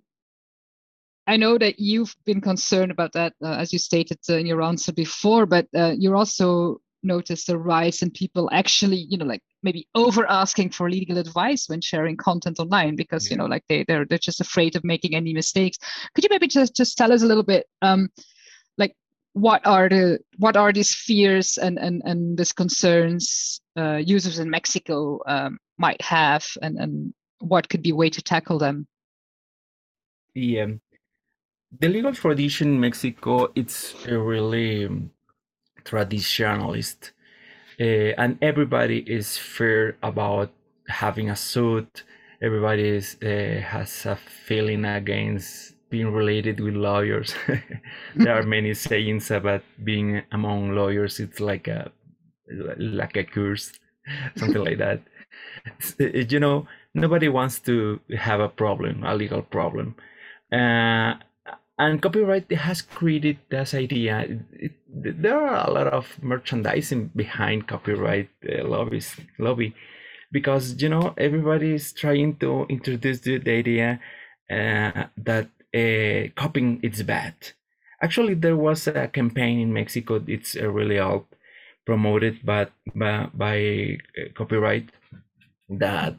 I 1.28 1.38
know 1.38 1.58
that 1.60 1.80
you've 1.80 2.16
been 2.26 2.42
concerned 2.42 2.92
about 2.92 3.14
that, 3.14 3.34
uh, 3.44 3.54
as 3.54 3.72
you 3.72 3.78
stated 3.78 4.18
uh, 4.30 4.38
in 4.38 4.48
your 4.48 4.64
answer 4.64 4.92
before, 4.92 5.46
but 5.46 5.68
uh, 5.76 5.94
you're 5.98 6.16
also 6.16 6.82
noticed 7.04 7.50
a 7.50 7.58
rise 7.58 8.02
in 8.02 8.12
people 8.12 8.50
actually, 8.52 9.06
you 9.10 9.18
know, 9.18 9.26
like 9.26 9.44
maybe 9.64 9.88
over 9.96 10.26
asking 10.30 10.72
for 10.72 10.90
legal 10.90 11.18
advice 11.18 11.68
when 11.68 11.82
sharing 11.82 12.18
content 12.18 12.60
online 12.60 12.96
because 12.96 13.26
yeah. 13.26 13.32
you 13.32 13.38
know, 13.38 13.46
like 13.46 13.64
they 13.70 13.84
they're 13.88 14.06
they're 14.06 14.18
just 14.18 14.42
afraid 14.42 14.76
of 14.76 14.84
making 14.84 15.16
any 15.16 15.34
mistakes. 15.34 15.78
Could 16.14 16.24
you 16.24 16.30
maybe 16.32 16.48
just 16.48 16.76
just 16.76 16.98
tell 16.98 17.12
us 17.14 17.22
a 17.22 17.28
little 17.28 17.44
bit, 17.44 17.68
um, 17.82 18.10
like 18.78 18.96
what 19.34 19.66
are 19.66 19.88
the 19.88 20.20
what 20.38 20.58
are 20.58 20.74
these 20.74 20.94
fears 20.94 21.58
and 21.58 21.78
and 21.78 22.02
and 22.06 22.38
these 22.38 22.52
concerns 22.52 23.62
uh, 23.78 23.98
users 23.98 24.40
in 24.40 24.50
Mexico 24.50 25.20
um, 25.28 25.60
might 25.80 26.02
have, 26.02 26.46
and 26.62 26.78
and 26.78 27.14
what 27.40 27.70
could 27.70 27.82
be 27.82 27.92
a 27.92 27.96
way 27.96 28.10
to 28.10 28.22
tackle 28.22 28.60
them? 28.60 28.88
Yeah, 30.36 30.68
the 31.78 31.88
legal 31.88 32.14
tradition 32.14 32.70
in 32.70 32.80
Mexico 32.80 33.52
it's 33.56 33.94
a 34.08 34.18
really 34.18 34.86
um, 34.86 35.12
traditionalist, 35.84 37.12
uh, 37.80 38.14
and 38.18 38.38
everybody 38.42 39.00
is 39.00 39.38
fair 39.38 39.98
about 40.04 40.52
having 40.88 41.30
a 41.30 41.36
suit. 41.36 42.04
Everybody 42.42 42.88
is, 42.88 43.18
uh, 43.22 43.62
has 43.62 44.06
a 44.06 44.16
feeling 44.16 44.86
against 44.86 45.74
being 45.90 46.12
related 46.12 46.60
with 46.60 46.74
lawyers. 46.74 47.36
there 48.16 48.34
are 48.34 48.44
many 48.58 48.74
sayings 48.74 49.30
about 49.30 49.62
being 49.84 50.24
among 50.32 50.74
lawyers. 50.74 51.20
It's 51.20 51.40
like 51.40 51.68
a 51.68 51.92
like 52.78 53.16
a 53.16 53.24
curse, 53.24 53.74
something 54.36 54.64
like 54.64 54.78
that. 54.78 55.02
You 56.00 56.40
know, 56.40 56.68
nobody 56.94 57.28
wants 57.28 57.60
to 57.62 58.00
have 58.18 58.40
a 58.40 58.50
problem, 58.50 59.04
a 59.04 59.16
legal 59.16 59.42
problem. 59.42 59.96
Uh, 60.52 61.14
and 61.80 62.02
copyright 62.02 62.52
has 62.52 62.82
created 62.82 63.38
this 63.50 63.74
idea. 63.74 64.20
It, 64.20 64.40
it, 64.52 65.22
there 65.22 65.40
are 65.40 65.68
a 65.68 65.72
lot 65.72 65.88
of 65.88 66.22
merchandising 66.22 67.12
behind 67.16 67.68
copyright 67.68 68.30
uh, 68.48 68.68
lobbies, 68.68 69.16
lobby, 69.38 69.74
because 70.32 70.82
you 70.82 70.90
know 70.90 71.14
everybody 71.18 71.74
is 71.76 71.94
trying 71.94 72.36
to 72.38 72.66
introduce 72.70 73.22
the, 73.22 73.38
the 73.38 73.52
idea 73.52 74.00
uh, 74.52 75.06
that 75.18 75.48
uh, 75.74 76.30
copying 76.36 76.82
is 76.84 77.02
bad. 77.04 77.36
Actually, 78.02 78.34
there 78.34 78.58
was 78.58 78.88
a 78.88 79.08
campaign 79.08 79.60
in 79.60 79.72
Mexico. 79.74 80.22
It's 80.28 80.58
uh, 80.58 80.70
really 80.70 81.00
old, 81.00 81.26
promoted 81.90 82.46
by 82.46 82.68
by, 83.02 83.28
by 83.34 83.58
uh, 84.20 84.30
copyright 84.40 84.88
that 85.84 86.14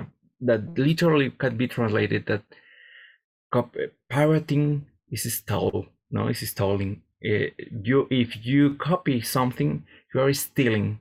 that 0.49 0.63
literally 0.77 1.31
can 1.43 1.57
be 1.57 1.69
translated 1.69 2.27
that 2.27 2.43
cop- 3.53 3.77
pirating 4.09 4.87
is 5.11 5.33
stole. 5.33 5.87
No, 6.11 6.27
it's 6.27 6.49
stealing. 6.49 7.03
Uh, 7.25 7.51
you 7.89 8.09
if 8.11 8.45
you 8.45 8.75
copy 8.75 9.21
something, 9.21 9.85
you 10.13 10.21
are 10.21 10.33
stealing, 10.33 10.99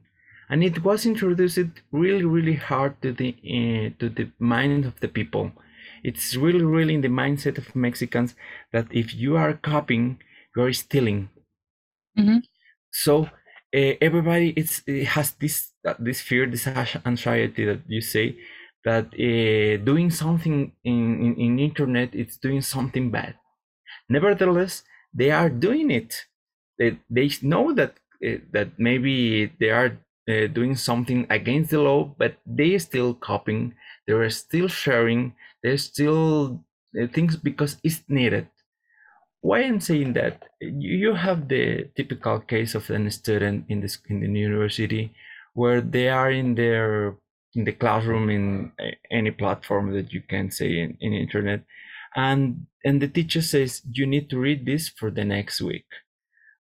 and 0.49 0.63
it 0.63 0.83
was 0.83 1.05
introduced 1.05 1.73
really 1.91 2.25
really 2.25 2.59
hard 2.69 3.01
to 3.01 3.11
the 3.11 3.29
uh, 3.57 3.87
to 3.99 4.09
the 4.17 4.25
mind 4.39 4.85
of 4.85 4.99
the 4.99 5.07
people 5.07 5.51
it's 6.01 6.35
really 6.35 6.63
really 6.63 6.93
in 6.93 7.01
the 7.01 7.15
mindset 7.23 7.57
of 7.57 7.75
mexicans 7.75 8.35
that 8.71 8.87
if 8.89 9.13
you 9.13 9.35
are 9.35 9.53
copying 9.53 10.17
you 10.55 10.63
are 10.63 10.71
stealing 10.71 11.29
mm-hmm. 12.17 12.37
so 12.91 13.29
uh, 13.75 13.93
everybody 14.01 14.49
it's 14.55 14.81
it 14.87 15.05
has 15.05 15.31
this 15.33 15.71
uh, 15.85 15.93
this 15.99 16.21
fear 16.21 16.45
this 16.47 16.67
anxiety 17.05 17.65
that 17.65 17.81
you 17.87 18.01
say 18.01 18.37
that 18.85 19.07
uh, 19.13 19.83
doing 19.83 20.09
something 20.09 20.71
in, 20.83 21.21
in, 21.25 21.35
in 21.35 21.59
internet 21.59 22.09
it's 22.13 22.37
doing 22.37 22.61
something 22.61 23.11
bad. 23.11 23.35
Nevertheless 24.09 24.83
they 25.13 25.31
are 25.31 25.49
doing 25.49 25.91
it. 25.91 26.25
They, 26.77 26.99
they 27.09 27.29
know 27.41 27.73
that 27.73 27.99
uh, 28.25 28.37
that 28.51 28.79
maybe 28.79 29.51
they 29.59 29.69
are 29.71 29.97
doing 30.27 30.75
something 30.75 31.25
against 31.31 31.71
the 31.71 31.79
law 31.81 32.13
but 32.19 32.37
they 32.45 32.77
still 32.77 33.15
copying 33.15 33.73
they're 34.05 34.29
still 34.29 34.67
sharing 34.67 35.33
They're 35.63 35.77
still 35.77 36.63
things 37.13 37.35
because 37.35 37.77
it's 37.83 38.03
needed 38.07 38.47
why 39.41 39.61
I'm 39.61 39.79
saying 39.79 40.13
that 40.13 40.43
you 40.59 41.13
have 41.13 41.47
the 41.47 41.89
typical 41.95 42.39
case 42.39 42.75
of 42.75 42.89
a 42.89 43.11
student 43.11 43.65
in 43.69 43.81
this 43.81 43.97
in 44.09 44.19
the 44.19 44.39
university 44.39 45.13
where 45.53 45.81
they 45.81 46.09
are 46.09 46.31
in 46.31 46.55
their 46.55 47.15
in 47.55 47.63
the 47.63 47.71
classroom 47.71 48.29
in 48.29 48.71
any 49.09 49.31
platform 49.31 49.93
that 49.93 50.13
you 50.13 50.21
can 50.21 50.51
say 50.51 50.79
in, 50.79 50.97
in 50.99 51.13
internet 51.13 51.63
and 52.15 52.65
and 52.83 53.01
the 53.01 53.07
teacher 53.07 53.41
says 53.41 53.81
you 53.91 54.05
need 54.05 54.29
to 54.29 54.39
read 54.39 54.65
this 54.65 54.89
for 54.89 55.09
the 55.11 55.25
next 55.25 55.61
week. 55.61 55.87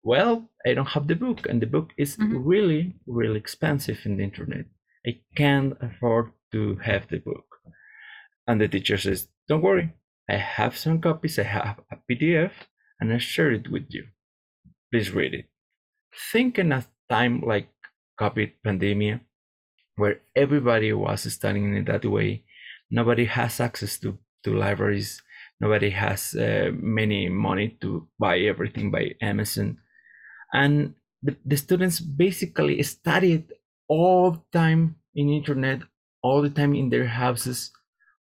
Well 0.03 0.49
i 0.65 0.73
don't 0.73 0.95
have 0.95 1.07
the 1.07 1.15
book 1.15 1.45
and 1.45 1.61
the 1.61 1.67
book 1.75 1.91
is 1.97 2.17
mm-hmm. 2.17 2.43
really 2.43 2.95
really 3.05 3.39
expensive 3.39 3.99
in 4.05 4.17
the 4.17 4.23
internet. 4.23 4.65
I 5.05 5.19
can't 5.35 5.77
afford 5.81 6.31
to 6.53 6.77
have 6.77 7.07
the 7.09 7.19
book. 7.19 7.45
And 8.47 8.59
the 8.59 8.67
teacher 8.67 8.97
says 8.97 9.27
don't 9.47 9.61
worry 9.61 9.93
I 10.29 10.37
have 10.37 10.77
some 10.77 11.01
copies, 11.01 11.37
I 11.37 11.43
have 11.43 11.79
a 11.91 11.97
PDF, 12.09 12.51
and 12.99 13.13
I 13.13 13.17
share 13.17 13.51
it 13.51 13.69
with 13.69 13.87
you. 13.89 14.05
Please 14.91 15.11
read 15.11 15.33
it. 15.33 15.45
Think 16.31 16.57
in 16.59 16.71
a 16.71 16.85
time 17.09 17.41
like 17.41 17.67
COVID 18.19 18.53
pandemic, 18.63 19.21
where 19.95 20.21
everybody 20.35 20.93
was 20.93 21.31
studying 21.33 21.75
in 21.75 21.85
that 21.85 22.05
way, 22.05 22.43
nobody 22.89 23.25
has 23.25 23.59
access 23.59 23.97
to, 23.99 24.17
to 24.43 24.57
libraries, 24.57 25.21
nobody 25.59 25.89
has 25.89 26.35
uh, 26.35 26.71
many 26.73 27.27
money 27.29 27.77
to 27.81 28.07
buy 28.19 28.39
everything 28.39 28.91
by 28.91 29.11
Amazon. 29.21 29.77
And 30.53 30.93
the, 31.21 31.35
the 31.45 31.57
students 31.57 31.99
basically 31.99 32.81
studied 32.83 33.51
all 33.87 34.31
the 34.31 34.41
time 34.53 34.95
in 35.15 35.29
internet, 35.29 35.81
all 36.21 36.41
the 36.41 36.49
time 36.49 36.73
in 36.73 36.89
their 36.89 37.07
houses 37.07 37.71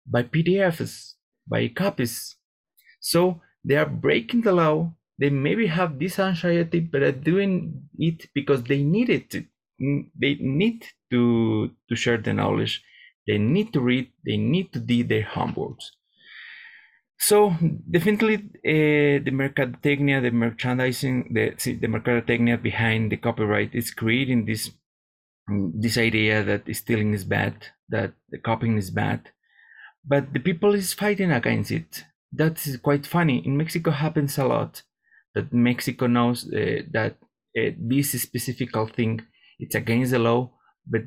by 0.06 0.24
PDFs 0.24 1.14
by 1.52 1.68
copies. 1.70 2.38
So 3.02 3.42
they 3.66 3.78
are 3.78 3.90
breaking 3.90 4.42
the 4.42 4.54
law. 4.54 4.96
They 5.20 5.30
maybe 5.30 5.68
have 5.68 6.00
this 6.00 6.20
anxiety, 6.20 6.80
but 6.82 7.04
are 7.04 7.12
doing 7.32 7.90
it 7.98 8.28
because 8.34 8.64
they 8.64 8.84
need 8.84 9.10
it. 9.10 9.30
Mm, 9.82 10.12
they 10.20 10.36
need 10.36 10.88
to 11.12 11.72
to 11.90 11.96
share 11.96 12.18
the 12.18 12.34
knowledge. 12.34 12.84
They 13.28 13.38
need 13.38 13.74
to 13.74 13.82
read. 13.82 14.12
They 14.26 14.38
need 14.38 14.74
to 14.74 14.80
do 14.80 15.04
their 15.04 15.24
homeworks. 15.36 15.86
So 17.20 17.52
definitely, 17.90 18.36
uh, 18.36 19.22
the 19.26 19.32
mercadotecnia, 19.32 20.22
the 20.22 20.32
merchandising, 20.32 21.34
the 21.34 21.52
the 21.82 21.88
mercadotecnia 21.88 22.62
behind 22.62 23.12
the 23.12 23.18
copyright 23.18 23.76
is 23.76 23.92
creating 23.92 24.46
this 24.46 24.72
mm, 25.50 25.72
this 25.76 25.98
idea 25.98 26.44
that 26.44 26.74
stealing 26.76 27.14
is 27.14 27.26
bad, 27.26 27.56
that 27.90 28.14
copying 28.44 28.78
is 28.78 28.92
bad, 28.92 29.32
but 30.06 30.34
the 30.34 30.40
people 30.40 30.74
is 30.74 30.94
fighting 30.94 31.32
against 31.32 31.72
it. 31.72 32.04
That 32.32 32.66
is 32.66 32.78
quite 32.78 33.06
funny. 33.06 33.46
In 33.46 33.58
Mexico 33.58 33.92
happens 33.92 34.38
a 34.38 34.46
lot 34.46 34.84
that 35.36 35.54
Mexico 35.54 36.08
knows 36.08 36.46
uh, 36.46 36.82
that 36.92 37.18
uh, 37.58 37.72
this 37.78 38.22
specific 38.22 38.70
thing 38.96 39.22
it's 39.60 39.76
against 39.76 40.12
the 40.12 40.20
law, 40.20 40.52
but 40.88 41.02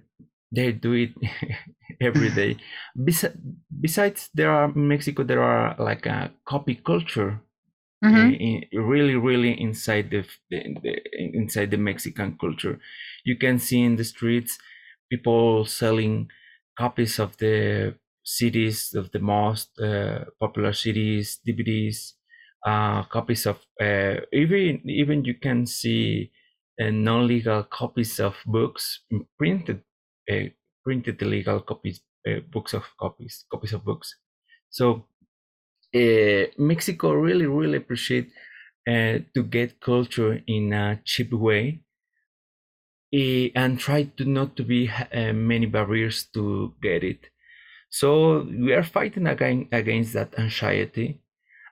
they 0.55 0.73
do 0.73 0.93
it 0.93 1.11
every 2.01 2.31
day. 2.31 2.57
Bes- 2.97 3.37
besides, 3.81 4.31
there 4.33 4.51
are 4.51 4.67
in 4.67 4.89
Mexico 4.89 5.25
there 5.25 5.43
are 5.43 5.75
like 5.79 6.07
a 6.07 6.33
copy 6.47 6.77
culture, 6.77 7.41
mm-hmm. 8.05 8.15
Uh, 8.15 8.31
in, 8.31 8.65
really, 8.73 9.17
really 9.17 9.61
inside 9.61 10.11
the, 10.11 10.25
the, 10.51 10.77
the 10.83 11.01
inside 11.35 11.71
the 11.71 11.77
Mexican 11.77 12.37
culture. 12.41 12.79
You 13.25 13.37
can 13.37 13.59
see 13.59 13.83
in 13.83 13.97
the 13.97 14.05
streets 14.05 14.59
people 15.11 15.65
selling 15.65 16.29
copies 16.79 17.19
of 17.19 17.37
the 17.39 17.95
CDs 18.25 18.95
of 18.95 19.11
the 19.13 19.19
most 19.21 19.79
uh, 19.81 20.25
popular 20.41 20.73
CDs, 20.73 21.39
DVDs, 21.47 22.15
uh, 22.67 23.05
copies 23.05 23.47
of 23.47 23.59
uh, 23.81 24.17
even 24.33 24.81
even 24.89 25.25
you 25.25 25.35
can 25.35 25.67
see 25.67 26.33
uh, 26.81 26.91
non-legal 26.91 27.65
copies 27.65 28.19
of 28.21 28.37
books 28.47 29.03
printed 29.39 29.83
uh, 30.31 30.49
printed 30.83 31.21
legal 31.23 31.61
copies 31.61 32.01
books 32.51 32.73
of 32.73 32.85
copies 32.99 33.45
copies 33.53 33.75
of 33.75 33.85
books. 33.85 34.17
So 34.71 35.07
Mexico 36.59 37.13
really 37.13 37.47
really 37.47 37.79
appreciate 37.79 38.31
to 38.87 39.43
get 39.51 39.81
culture 39.81 40.43
in 40.47 40.73
a 40.73 41.01
cheap 41.05 41.33
way 41.33 41.83
and 43.13 43.79
try 43.79 44.03
to 44.05 44.25
not 44.25 44.57
to 44.57 44.63
be 44.65 44.91
many 45.33 45.67
barriers 45.67 46.27
to 46.35 46.75
get 46.83 47.03
it 47.05 47.31
so 47.95 48.43
we 48.67 48.73
are 48.73 48.83
fighting 48.83 49.29
against, 49.29 49.73
against 49.73 50.13
that 50.15 50.37
anxiety. 50.37 51.21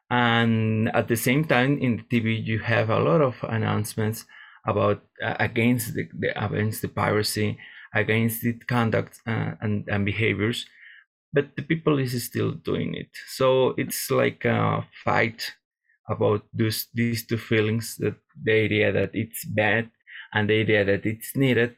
And 0.08 0.88
at 0.94 1.08
the 1.08 1.16
same 1.16 1.44
time, 1.44 1.78
in 1.80 1.96
the 1.96 2.04
TV, 2.04 2.46
you 2.46 2.60
have 2.60 2.90
a 2.90 3.00
lot 3.00 3.20
of 3.20 3.34
announcements 3.42 4.24
about 4.64 5.02
uh, 5.20 5.34
against 5.40 5.94
the, 5.94 6.04
the, 6.16 6.30
against 6.44 6.80
the 6.80 6.86
piracy, 6.86 7.58
against 7.92 8.42
the 8.42 8.52
conduct 8.52 9.20
uh, 9.26 9.54
and, 9.60 9.88
and 9.88 10.04
behaviors, 10.04 10.64
but 11.32 11.56
the 11.56 11.62
people 11.62 11.98
is 11.98 12.22
still 12.24 12.52
doing 12.52 12.94
it. 12.94 13.10
So 13.26 13.74
it's 13.76 14.08
like 14.08 14.44
a 14.44 14.86
fight 15.04 15.54
about 16.08 16.42
those 16.54 16.86
these 16.94 17.26
two 17.26 17.38
feelings: 17.38 17.96
that 17.98 18.14
the 18.40 18.52
idea 18.52 18.92
that 18.92 19.10
it's 19.12 19.44
bad 19.44 19.90
and 20.32 20.48
the 20.48 20.60
idea 20.60 20.84
that 20.84 21.04
it's 21.04 21.34
needed, 21.34 21.74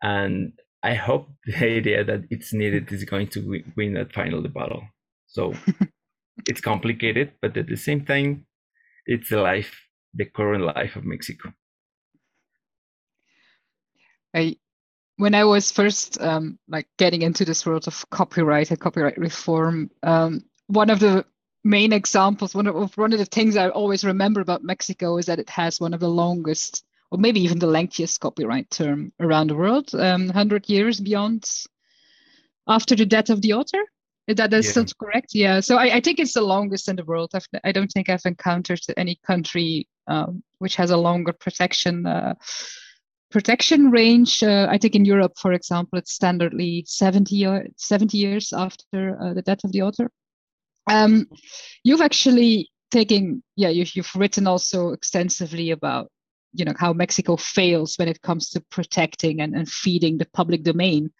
and 0.00 0.52
I 0.82 0.94
hope 0.94 1.28
the 1.46 1.56
idea 1.56 2.04
that 2.04 2.24
it's 2.30 2.52
needed 2.52 2.90
is 2.92 3.04
going 3.04 3.28
to 3.28 3.62
win 3.76 3.94
that 3.94 4.12
final 4.12 4.42
battle. 4.48 4.82
So 5.26 5.54
it's 6.48 6.60
complicated, 6.60 7.32
but 7.40 7.56
at 7.56 7.68
the 7.68 7.76
same 7.76 8.04
time, 8.04 8.46
it's 9.06 9.30
the 9.30 9.40
life, 9.40 9.80
the 10.14 10.24
current 10.24 10.64
life 10.64 10.96
of 10.96 11.04
Mexico. 11.04 11.52
I, 14.34 14.56
when 15.16 15.34
I 15.34 15.44
was 15.44 15.70
first 15.72 16.20
um, 16.20 16.58
like 16.68 16.86
getting 16.98 17.22
into 17.22 17.44
this 17.44 17.66
world 17.66 17.86
of 17.86 18.08
copyright 18.10 18.70
and 18.70 18.80
copyright 18.80 19.18
reform, 19.18 19.90
um, 20.02 20.44
one 20.68 20.90
of 20.90 21.00
the 21.00 21.24
main 21.64 21.92
examples, 21.92 22.54
one 22.54 22.66
of 22.66 22.96
one 22.96 23.12
of 23.12 23.18
the 23.18 23.24
things 23.24 23.56
I 23.56 23.68
always 23.68 24.04
remember 24.04 24.40
about 24.40 24.64
Mexico 24.64 25.18
is 25.18 25.26
that 25.26 25.38
it 25.38 25.50
has 25.50 25.80
one 25.80 25.94
of 25.94 26.00
the 26.00 26.08
longest 26.08 26.84
or 27.10 27.18
maybe 27.18 27.40
even 27.40 27.58
the 27.58 27.66
lengthiest 27.66 28.20
copyright 28.20 28.70
term 28.70 29.12
around 29.20 29.48
the 29.48 29.56
world, 29.56 29.94
um, 29.94 30.26
100 30.26 30.68
years 30.68 31.00
beyond 31.00 31.44
after 32.68 32.94
the 32.94 33.06
death 33.06 33.30
of 33.30 33.42
the 33.42 33.54
author. 33.54 33.82
That 34.28 34.52
is 34.52 34.66
yeah. 34.66 34.70
still 34.70 34.86
correct. 35.00 35.34
Yeah. 35.34 35.58
So 35.58 35.76
I, 35.76 35.96
I, 35.96 36.00
think 36.00 36.20
it's 36.20 36.34
the 36.34 36.42
longest 36.42 36.88
in 36.88 36.94
the 36.94 37.04
world. 37.04 37.30
I've, 37.34 37.46
I 37.64 37.72
do 37.72 37.80
not 37.80 37.90
think 37.90 38.08
I've 38.08 38.24
encountered 38.24 38.78
any 38.96 39.18
country 39.26 39.88
um, 40.06 40.42
which 40.58 40.76
has 40.76 40.90
a 40.90 40.96
longer 40.96 41.32
protection 41.32 42.06
uh, 42.06 42.34
protection 43.30 43.90
range. 43.90 44.42
Uh, 44.42 44.66
I 44.70 44.78
think 44.78 44.94
in 44.94 45.04
Europe, 45.04 45.32
for 45.36 45.52
example, 45.52 45.98
it's 45.98 46.16
standardly 46.16 46.86
70, 46.86 47.46
or 47.46 47.66
70 47.76 48.18
years 48.18 48.52
after 48.52 49.16
uh, 49.20 49.34
the 49.34 49.42
death 49.42 49.64
of 49.64 49.72
the 49.72 49.82
author. 49.82 50.10
Um, 50.90 51.28
you've 51.84 52.00
actually 52.00 52.70
taken, 52.90 53.42
yeah, 53.56 53.68
you, 53.68 53.86
you've 53.94 54.14
written 54.16 54.46
also 54.46 54.90
extensively 54.90 55.70
about 55.70 56.10
you 56.52 56.64
know 56.64 56.74
how 56.78 56.92
Mexico 56.92 57.36
fails 57.36 57.96
when 57.96 58.08
it 58.08 58.22
comes 58.22 58.50
to 58.50 58.60
protecting 58.70 59.40
and, 59.40 59.54
and 59.54 59.68
feeding 59.68 60.18
the 60.18 60.26
public 60.32 60.62
domain. 60.62 61.10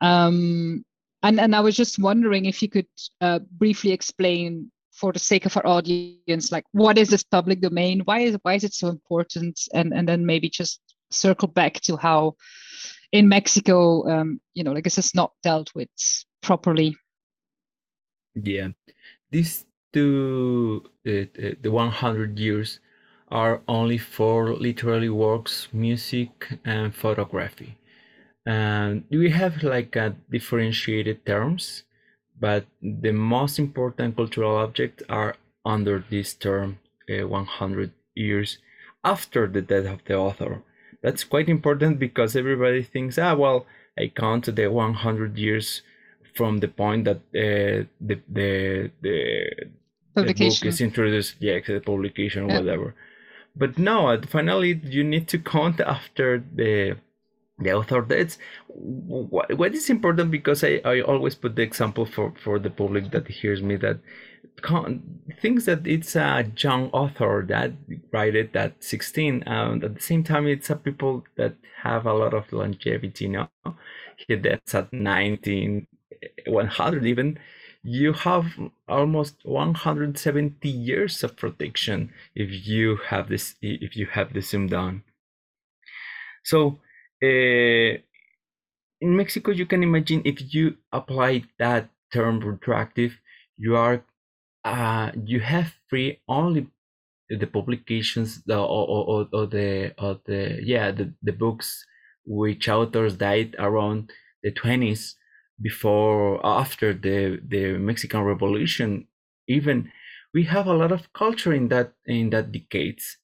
Um, 0.00 0.84
and 1.22 1.40
and 1.40 1.54
I 1.56 1.60
was 1.60 1.76
just 1.76 1.98
wondering 1.98 2.44
if 2.44 2.62
you 2.62 2.68
could 2.68 2.86
uh, 3.20 3.40
briefly 3.58 3.92
explain, 3.92 4.70
for 4.94 5.12
the 5.12 5.18
sake 5.18 5.44
of 5.44 5.56
our 5.56 5.66
audience, 5.66 6.52
like 6.52 6.64
what 6.72 6.96
is 6.98 7.08
this 7.08 7.24
public 7.24 7.60
domain? 7.60 8.00
Why 8.04 8.20
is 8.20 8.38
why 8.42 8.54
is 8.54 8.64
it 8.64 8.74
so 8.74 8.88
important? 8.88 9.60
And 9.74 9.92
and 9.92 10.08
then 10.08 10.24
maybe 10.24 10.48
just 10.48 10.80
circle 11.10 11.48
back 11.48 11.80
to 11.82 11.96
how 11.96 12.36
in 13.12 13.28
Mexico, 13.28 14.08
um, 14.08 14.40
you 14.54 14.64
know, 14.64 14.72
like 14.72 14.84
this 14.84 14.98
is 14.98 15.14
not 15.14 15.32
dealt 15.42 15.74
with 15.74 15.88
properly. 16.42 16.96
Yeah, 18.34 18.68
these 19.30 19.66
two 19.92 20.84
uh, 21.06 21.26
the 21.60 21.70
100 21.70 22.38
years 22.38 22.80
are 23.30 23.62
only 23.66 23.98
for 23.98 24.54
literary 24.54 25.10
works, 25.10 25.68
music, 25.72 26.58
and 26.64 26.94
photography. 26.94 27.76
And 28.46 29.04
we 29.10 29.30
have 29.30 29.62
like 29.62 29.96
a 29.96 30.14
differentiated 30.30 31.24
terms, 31.24 31.84
but 32.38 32.66
the 32.82 33.12
most 33.12 33.58
important 33.58 34.16
cultural 34.16 34.56
objects 34.56 35.02
are 35.08 35.36
under 35.64 36.04
this 36.10 36.34
term, 36.34 36.78
uh, 37.08 37.26
100 37.26 37.92
years 38.14 38.58
after 39.02 39.46
the 39.46 39.62
death 39.62 39.86
of 39.86 40.04
the 40.04 40.14
author. 40.14 40.62
That's 41.02 41.24
quite 41.24 41.48
important 41.48 41.98
because 41.98 42.36
everybody 42.36 42.82
thinks, 42.82 43.18
ah, 43.18 43.34
well, 43.34 43.66
I 43.98 44.08
count 44.14 44.54
the 44.54 44.66
100 44.66 45.38
years 45.38 45.82
from 46.34 46.58
the 46.58 46.68
point 46.68 47.04
that 47.04 47.16
uh, 47.16 47.86
the, 48.00 48.20
the, 48.28 48.90
the, 49.00 49.50
the 50.14 50.22
book 50.34 50.40
is 50.40 50.80
introduced, 50.80 51.36
yeah, 51.40 51.60
the 51.66 51.80
publication 51.80 52.44
or 52.44 52.48
yeah. 52.48 52.58
whatever 52.60 52.94
but 53.56 53.78
no 53.78 54.08
uh, 54.08 54.20
finally 54.26 54.80
you 54.84 55.04
need 55.04 55.28
to 55.28 55.38
count 55.38 55.80
after 55.96 56.44
the 56.54 56.96
the 57.58 57.72
author. 57.72 58.04
That's 58.06 58.38
what, 58.68 59.56
what 59.56 59.74
is 59.74 59.88
important 59.88 60.30
because 60.30 60.64
I, 60.64 60.80
I 60.84 61.00
always 61.02 61.34
put 61.34 61.56
the 61.56 61.62
example 61.62 62.06
for 62.06 62.32
for 62.42 62.58
the 62.58 62.70
public 62.70 63.10
that 63.12 63.28
hears 63.28 63.62
me 63.62 63.76
that 63.76 64.00
thinks 65.40 65.64
that 65.66 65.86
it's 65.86 66.16
a 66.16 66.50
young 66.56 66.88
author 66.90 67.44
that 67.48 67.72
write 68.12 68.34
it 68.36 68.54
at 68.54 68.82
16 68.82 69.42
and 69.46 69.84
at 69.84 69.94
the 69.94 70.00
same 70.00 70.22
time 70.22 70.46
it's 70.46 70.70
a 70.70 70.76
people 70.76 71.24
that 71.36 71.54
have 71.82 72.06
a 72.06 72.12
lot 72.12 72.32
of 72.32 72.50
longevity 72.52 73.28
now 73.28 73.50
he 74.16 74.34
that's 74.36 74.74
at 74.74 74.92
19 74.92 75.86
100 76.46 77.04
even 77.04 77.38
you 77.84 78.14
have 78.14 78.46
almost 78.88 79.36
170 79.44 80.68
years 80.68 81.22
of 81.22 81.36
protection 81.36 82.10
if 82.34 82.66
you 82.66 82.96
have 83.08 83.28
this 83.28 83.56
if 83.60 83.94
you 83.94 84.06
have 84.06 84.32
the 84.32 84.40
zoom 84.40 84.66
down 84.66 85.02
so 86.42 86.80
uh, 87.22 87.92
in 89.00 89.16
mexico 89.16 89.50
you 89.50 89.66
can 89.66 89.82
imagine 89.82 90.22
if 90.24 90.54
you 90.54 90.76
apply 90.92 91.44
that 91.58 91.90
term 92.12 92.40
retroactive 92.40 93.20
you 93.56 93.76
are 93.76 94.02
uh, 94.64 95.12
you 95.24 95.40
have 95.40 95.74
free 95.88 96.20
only 96.26 96.66
the 97.28 97.46
publications 97.46 98.42
the, 98.44 98.56
or, 98.56 98.88
or, 98.88 99.28
or 99.32 99.46
the 99.46 99.94
or 99.98 100.20
the 100.24 100.58
yeah 100.62 100.90
the, 100.90 101.12
the 101.22 101.32
books 101.32 101.84
which 102.24 102.68
authors 102.68 103.16
died 103.16 103.54
around 103.58 104.10
the 104.42 104.50
20s 104.52 105.14
before 105.64 106.44
after 106.44 106.88
the 107.06 107.18
the 107.54 107.64
Mexican 107.90 108.22
Revolution 108.32 108.90
even 109.48 109.90
we 110.34 110.42
have 110.44 110.66
a 110.66 110.74
lot 110.82 110.92
of 110.92 111.12
culture 111.12 111.52
in 111.60 111.68
that 111.68 111.94
in 112.06 112.30
that 112.30 112.52
decades 112.52 113.18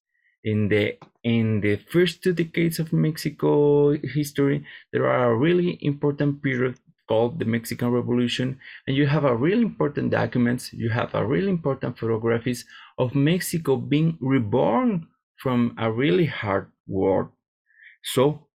in 0.44 0.68
the 0.68 0.98
in 1.22 1.60
the 1.60 1.76
first 1.76 2.22
two 2.22 2.32
decades 2.32 2.78
of 2.78 2.92
Mexico 2.92 3.92
history 4.18 4.64
there 4.92 5.06
are 5.06 5.32
a 5.32 5.36
really 5.36 5.78
important 5.82 6.42
period 6.42 6.78
called 7.08 7.40
the 7.40 7.44
Mexican 7.44 7.90
Revolution, 7.90 8.60
and 8.86 8.96
you 8.96 9.04
have 9.08 9.24
a 9.24 9.34
really 9.34 9.62
important 9.62 10.12
documents, 10.12 10.72
you 10.72 10.90
have 10.90 11.12
a 11.12 11.26
really 11.26 11.48
important 11.50 11.98
photographies 11.98 12.64
of 12.98 13.16
Mexico 13.16 13.76
being 13.76 14.16
reborn 14.20 15.08
from 15.42 15.74
a 15.76 15.90
really 15.90 16.26
hard 16.26 16.70
war. 16.86 17.32
So 18.04 18.48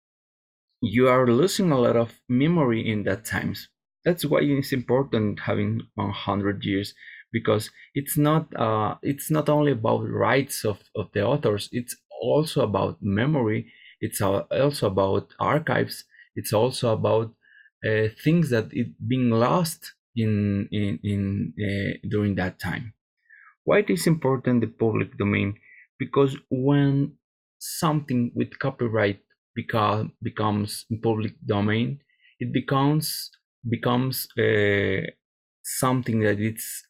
you 0.82 1.08
are 1.08 1.26
losing 1.26 1.72
a 1.72 1.80
lot 1.80 1.96
of 1.96 2.20
memory 2.28 2.86
in 2.88 3.04
that 3.04 3.24
times. 3.24 3.68
That's 4.04 4.24
why 4.24 4.40
it's 4.42 4.72
important 4.72 5.40
having 5.40 5.82
100 5.94 6.64
years 6.64 6.94
because 7.32 7.70
it's 7.94 8.16
not 8.18 8.54
uh, 8.56 8.96
it's 9.02 9.30
not 9.30 9.48
only 9.48 9.72
about 9.72 10.08
rights 10.08 10.64
of, 10.64 10.82
of 10.96 11.10
the 11.12 11.24
authors, 11.24 11.68
it's 11.72 11.96
also 12.20 12.62
about 12.62 13.02
memory, 13.02 13.72
it's 14.00 14.20
also 14.20 14.86
about 14.86 15.34
archives, 15.38 16.04
it's 16.36 16.52
also 16.52 16.92
about 16.92 17.34
uh, 17.86 18.08
things 18.22 18.50
that 18.50 18.72
it 18.72 18.88
being 19.08 19.30
lost 19.30 19.92
in 20.16 20.68
in, 20.72 20.98
in 21.02 21.54
uh, 21.58 21.98
during 22.08 22.34
that 22.36 22.58
time. 22.58 22.94
Why 23.64 23.78
it 23.80 23.90
is 23.90 24.06
important 24.06 24.60
the 24.60 24.68
public 24.68 25.16
domain? 25.18 25.58
Because 25.98 26.36
when 26.50 27.16
something 27.58 28.32
with 28.34 28.58
copyright 28.58 29.20
become 29.54 30.12
becomes 30.22 30.86
public 31.02 31.34
domain, 31.44 32.00
it 32.40 32.52
becomes 32.52 33.30
becomes 33.68 34.28
uh, 34.38 35.02
something 35.62 36.20
that 36.20 36.40
it's 36.40 36.84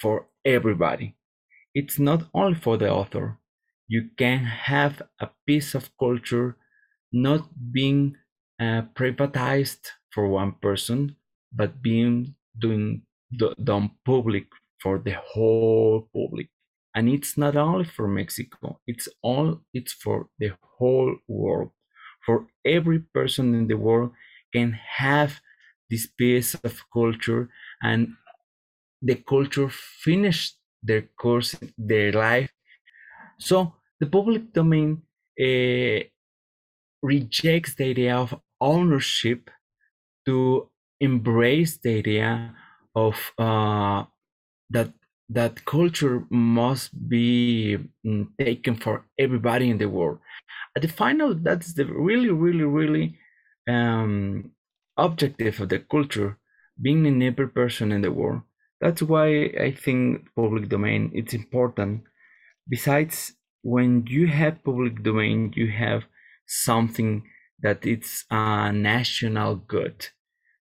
for 0.00 0.28
everybody. 0.44 1.16
It's 1.74 1.98
not 1.98 2.28
only 2.34 2.54
for 2.58 2.76
the 2.76 2.90
author. 2.90 3.38
You 3.88 4.10
can 4.18 4.40
have 4.44 5.02
a 5.20 5.30
piece 5.46 5.74
of 5.74 5.90
culture 5.98 6.56
not 7.12 7.48
being 7.72 8.16
uh, 8.60 8.82
privatized 8.94 9.88
for 10.12 10.28
one 10.28 10.52
person, 10.62 11.16
but 11.52 11.82
being 11.82 12.36
doing 12.58 13.02
done 13.62 13.90
public 14.04 14.46
for 14.80 14.98
the 14.98 15.12
whole 15.12 16.08
public. 16.14 16.48
And 16.94 17.08
it's 17.08 17.36
not 17.36 17.56
only 17.56 17.84
for 17.84 18.06
Mexico, 18.06 18.80
it's 18.86 19.08
all 19.22 19.62
it's 19.72 19.92
for 19.92 20.28
the 20.38 20.52
whole 20.62 21.16
world. 21.26 21.70
For 22.24 22.46
every 22.64 23.00
person 23.00 23.54
in 23.54 23.66
the 23.66 23.76
world 23.76 24.12
can 24.52 24.72
have 24.72 25.40
this 25.94 26.06
piece 26.06 26.54
of 26.54 26.74
culture 26.92 27.48
and 27.82 28.00
the 29.00 29.14
culture 29.14 29.68
finish 30.04 30.54
their 30.82 31.02
course, 31.22 31.56
their 31.78 32.12
life. 32.12 32.50
So 33.38 33.74
the 34.00 34.06
public 34.06 34.52
domain 34.52 35.02
uh, 35.40 36.00
rejects 37.02 37.74
the 37.74 37.84
idea 37.90 38.16
of 38.16 38.40
ownership 38.60 39.50
to 40.26 40.68
embrace 41.00 41.78
the 41.78 41.98
idea 41.98 42.54
of 42.94 43.16
uh, 43.38 44.04
that 44.70 44.90
that 45.28 45.64
culture 45.64 46.24
must 46.30 46.88
be 47.08 47.78
mm, 48.06 48.26
taken 48.38 48.74
for 48.76 49.06
everybody 49.18 49.70
in 49.70 49.78
the 49.78 49.88
world. 49.88 50.18
At 50.76 50.82
the 50.82 50.88
final, 50.88 51.34
that's 51.34 51.72
the 51.74 51.86
really, 51.86 52.30
really, 52.30 52.64
really 52.64 53.18
um, 53.68 54.52
objective 54.96 55.60
of 55.60 55.68
the 55.68 55.78
culture, 55.80 56.38
being 56.80 57.06
in 57.06 57.22
every 57.22 57.48
person 57.48 57.92
in 57.92 58.02
the 58.02 58.12
world. 58.12 58.42
That's 58.80 59.02
why 59.02 59.26
I 59.60 59.72
think 59.72 60.28
public 60.34 60.68
domain 60.68 61.10
it's 61.14 61.34
important. 61.34 62.04
Besides, 62.68 63.34
when 63.62 64.06
you 64.06 64.26
have 64.28 64.64
public 64.64 65.02
domain, 65.02 65.52
you 65.56 65.70
have 65.70 66.04
something 66.46 67.28
that 67.60 67.86
it's 67.86 68.24
a 68.30 68.72
national 68.72 69.56
good. 69.56 70.08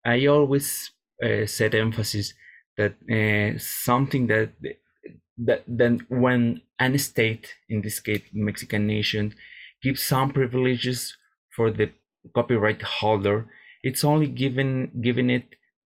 I 0.06 0.26
always 0.28 0.92
uh, 1.24 1.46
set 1.46 1.76
emphasis 1.76 2.34
that 2.78 2.96
uh, 3.10 3.58
something 3.60 4.28
that 4.28 4.54
that 5.38 5.64
then 5.68 6.06
when 6.10 6.62
an 6.80 6.98
state, 6.98 7.56
in 7.70 7.82
this 7.82 8.00
case 8.00 8.24
Mexican 8.34 8.86
nation, 8.88 9.34
gives 9.82 10.02
some 10.04 10.32
privileges 10.32 11.18
for 11.56 11.72
the 11.72 11.92
copyright 12.36 12.82
holder, 12.82 13.48
it's 13.84 14.04
only 14.04 14.28
given 14.28 14.92
given 15.02 15.30
it 15.30 15.46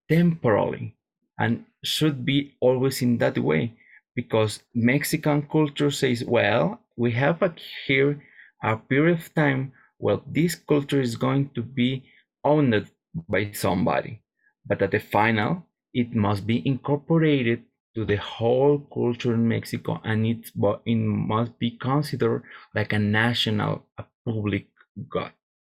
temporarily 0.10 0.95
and 1.39 1.65
should 1.84 2.25
be 2.25 2.55
always 2.60 3.01
in 3.01 3.17
that 3.17 3.38
way 3.38 3.73
because 4.15 4.63
Mexican 4.73 5.41
culture 5.43 5.91
says, 5.91 6.23
well, 6.23 6.79
we 6.95 7.12
have 7.12 7.41
a, 7.41 7.53
here 7.86 8.21
a 8.63 8.77
period 8.77 9.19
of 9.19 9.34
time 9.36 9.73
well, 9.99 10.23
this 10.27 10.55
culture 10.55 11.01
is 11.01 11.15
going 11.15 11.49
to 11.55 11.62
be 11.63 12.03
owned 12.43 12.91
by 13.29 13.51
somebody, 13.51 14.21
but 14.65 14.81
at 14.81 14.91
the 14.91 14.99
final, 14.99 15.65
it 15.93 16.13
must 16.13 16.45
be 16.45 16.62
incorporated 16.67 17.63
to 17.95 18.03
the 18.05 18.17
whole 18.17 18.79
culture 18.93 19.34
in 19.34 19.47
Mexico, 19.47 20.01
and 20.03 20.25
it, 20.25 20.51
it 20.86 20.95
must 20.95 21.58
be 21.60 21.71
considered 21.71 22.43
like 22.75 22.91
a 22.91 22.99
national, 22.99 23.86
a 23.97 24.03
public 24.25 24.67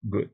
good. 0.09 0.29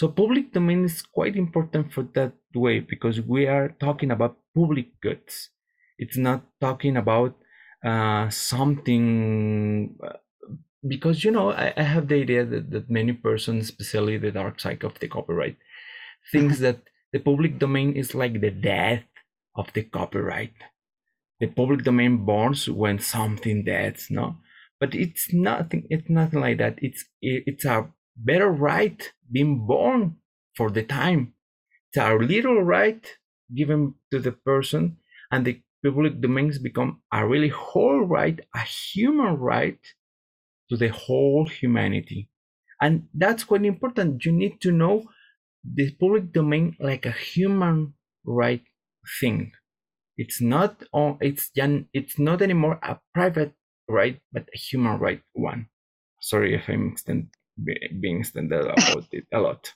So 0.00 0.08
public 0.08 0.54
domain 0.54 0.86
is 0.86 1.02
quite 1.02 1.36
important 1.36 1.92
for 1.92 2.04
that 2.14 2.32
way 2.54 2.80
because 2.80 3.20
we 3.20 3.46
are 3.46 3.76
talking 3.80 4.10
about 4.10 4.38
public 4.54 4.98
goods. 5.02 5.50
It's 5.98 6.16
not 6.16 6.40
talking 6.58 6.96
about 6.96 7.36
uh, 7.84 8.30
something 8.30 9.94
uh, 10.02 10.16
because 10.88 11.22
you 11.22 11.30
know 11.30 11.52
I, 11.52 11.74
I 11.76 11.82
have 11.82 12.08
the 12.08 12.14
idea 12.14 12.46
that, 12.46 12.70
that 12.70 12.88
many 12.88 13.12
persons 13.12 13.64
especially 13.64 14.16
the 14.16 14.30
dark 14.30 14.58
side 14.58 14.84
of 14.84 14.98
the 15.00 15.08
copyright 15.08 15.58
thinks 16.32 16.54
mm-hmm. 16.54 16.64
that 16.64 16.78
the 17.12 17.18
public 17.18 17.58
domain 17.58 17.92
is 17.92 18.14
like 18.14 18.40
the 18.40 18.50
death 18.50 19.04
of 19.54 19.70
the 19.74 19.82
copyright 19.82 20.54
the 21.40 21.46
public 21.46 21.84
domain 21.84 22.24
burns 22.24 22.70
when 22.70 22.98
something 22.98 23.64
dies 23.64 24.06
no 24.08 24.36
but 24.78 24.94
it's 24.94 25.30
nothing 25.30 25.86
it's 25.90 26.08
nothing 26.08 26.40
like 26.40 26.56
that 26.56 26.78
it's 26.80 27.04
it's 27.20 27.66
a 27.66 27.86
better 28.16 28.50
right 28.50 29.12
being 29.30 29.66
born 29.66 30.16
for 30.56 30.70
the 30.70 30.82
time 30.82 31.32
it's 31.88 32.02
a 32.02 32.14
little 32.14 32.62
right 32.62 33.16
given 33.54 33.94
to 34.10 34.18
the 34.20 34.32
person 34.32 34.96
and 35.30 35.44
the 35.44 35.60
public 35.84 36.20
domains 36.20 36.58
become 36.58 37.00
a 37.12 37.26
really 37.26 37.48
whole 37.48 38.04
right 38.04 38.40
a 38.54 38.60
human 38.60 39.36
right 39.36 39.78
to 40.70 40.76
the 40.76 40.88
whole 40.88 41.46
humanity. 41.46 42.30
And 42.80 43.08
that's 43.12 43.44
quite 43.44 43.64
important. 43.64 44.24
You 44.24 44.32
need 44.32 44.60
to 44.62 44.72
know 44.72 45.04
the 45.62 45.90
public 46.00 46.32
domain 46.32 46.76
like 46.80 47.04
a 47.04 47.12
human 47.12 47.94
right 48.24 48.62
thing. 49.20 49.52
It's 50.16 50.40
not 50.40 50.82
on 50.92 51.18
it's 51.20 51.50
it's 51.54 52.18
not 52.18 52.40
anymore 52.40 52.78
a 52.82 52.98
private 53.12 53.52
right, 53.88 54.20
but 54.32 54.48
a 54.54 54.58
human 54.58 54.98
right 54.98 55.22
one. 55.32 55.66
Sorry 56.20 56.54
if 56.54 56.68
I'm 56.68 56.96
being 57.64 58.20
extended 58.20 58.60
about 58.60 59.06
it 59.12 59.26
a 59.32 59.40
lot. 59.40 59.72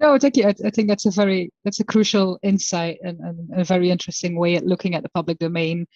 No, 0.00 0.16
thank 0.16 0.36
you. 0.36 0.44
I, 0.44 0.54
I, 0.64 0.70
think 0.70 0.88
that's 0.88 1.06
a 1.06 1.10
very 1.10 1.50
that's 1.64 1.80
a 1.80 1.84
crucial 1.84 2.38
insight 2.42 2.98
and, 3.02 3.18
and, 3.18 3.60
a 3.60 3.64
very 3.64 3.90
interesting 3.90 4.38
way 4.38 4.54
at 4.54 4.64
looking 4.64 4.94
at 4.94 5.02
the 5.02 5.08
public 5.08 5.38
domain. 5.38 5.86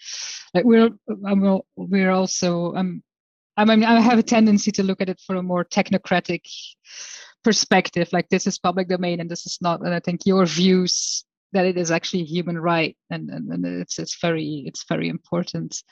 Like 0.55 0.65
we're 0.65 0.91
I'm, 1.25 1.61
we're 1.77 2.11
also 2.11 2.75
um 2.75 3.03
I 3.57 3.65
mean, 3.65 3.85
I 3.85 4.01
have 4.01 4.19
a 4.19 4.23
tendency 4.23 4.73
to 4.73 4.83
look 4.83 5.01
at 5.01 5.09
it 5.09 5.21
from 5.25 5.37
a 5.37 5.43
more 5.43 5.65
technocratic 5.65 6.43
perspective, 7.45 8.09
like 8.13 8.29
this 8.29 8.47
is 8.47 8.59
public 8.59 8.89
domain 8.89 9.21
and 9.21 9.31
this 9.31 9.47
is 9.47 9.59
not. 9.61 9.81
And 9.81 9.95
I 9.95 10.01
think 10.01 10.21
your 10.25 10.47
views 10.47 11.25
that 11.53 11.67
it 11.67 11.77
is 11.77 11.91
actually 11.91 12.23
a 12.23 12.27
human 12.27 12.59
right, 12.59 12.97
and 13.11 13.29
and, 13.31 13.53
and 13.53 13.67
it's 13.67 13.99
it's 13.99 14.19
very 14.21 14.65
it's 14.67 14.85
very 14.89 15.09
important. 15.09 15.83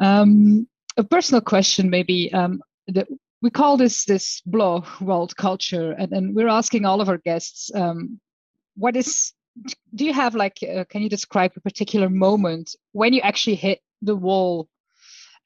Um, 0.00 0.68
a 0.96 1.04
personal 1.04 1.40
question, 1.40 1.90
maybe. 1.90 2.32
Um, 2.32 2.60
the, 2.88 3.06
we 3.42 3.50
call 3.50 3.76
this 3.76 4.04
this 4.04 4.42
blog 4.46 4.86
walled 5.00 5.36
culture, 5.36 5.92
and, 5.92 6.12
and 6.12 6.34
we're 6.34 6.48
asking 6.48 6.84
all 6.84 7.00
of 7.00 7.08
our 7.08 7.18
guests, 7.18 7.70
um, 7.74 8.20
what 8.76 8.96
is 8.96 9.32
do 9.94 10.04
you 10.04 10.12
have 10.12 10.34
like 10.34 10.58
uh, 10.62 10.84
can 10.88 11.02
you 11.02 11.08
describe 11.08 11.52
a 11.56 11.60
particular 11.60 12.08
moment 12.08 12.76
when 12.92 13.12
you 13.12 13.20
actually 13.22 13.56
hit 13.56 13.80
the 14.02 14.14
wall 14.14 14.68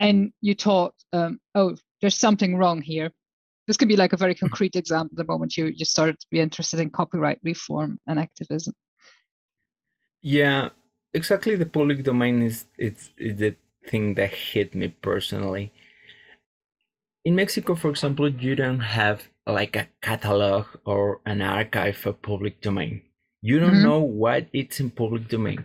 and 0.01 0.33
you 0.43 0.55
thought 0.55 0.95
um, 1.13 1.39
oh 1.55 1.77
there's 2.01 2.19
something 2.19 2.57
wrong 2.57 2.83
here? 2.83 3.11
This 3.67 3.77
could 3.77 3.89
be 3.89 3.97
like 3.97 4.13
a 4.13 4.19
very 4.19 4.35
concrete 4.35 4.77
example 4.77 5.17
the 5.17 5.25
moment 5.25 5.57
you 5.57 5.67
you 5.67 5.85
started 5.85 6.19
to 6.21 6.27
be 6.31 6.41
interested 6.41 6.81
in 6.81 6.91
copyright 6.91 7.41
reform 7.43 7.99
and 8.07 8.19
activism. 8.19 8.75
Yeah 10.21 10.71
exactly 11.15 11.57
the 11.57 11.67
public 11.67 12.03
domain 12.03 12.43
is 12.43 12.67
it's, 12.79 13.11
it's 13.17 13.39
the 13.39 13.55
thing 13.87 14.15
that 14.15 14.31
hit 14.31 14.75
me 14.75 14.89
personally 14.89 15.73
in 17.25 17.35
mexico 17.35 17.75
for 17.75 17.91
example 17.91 18.29
you 18.29 18.55
don't 18.55 18.81
have 18.81 19.29
like 19.47 19.77
a 19.77 19.89
catalog 20.01 20.67
or 20.85 21.21
an 21.27 21.43
archive 21.43 22.07
of 22.07 22.23
public 22.23 22.61
domain 22.61 23.03
you 23.43 23.59
don't 23.59 23.73
mm-hmm. 23.73 23.83
know 23.83 23.99
what 23.99 24.47
it's 24.53 24.79
in 24.79 24.91
public 24.91 25.27
domain. 25.27 25.65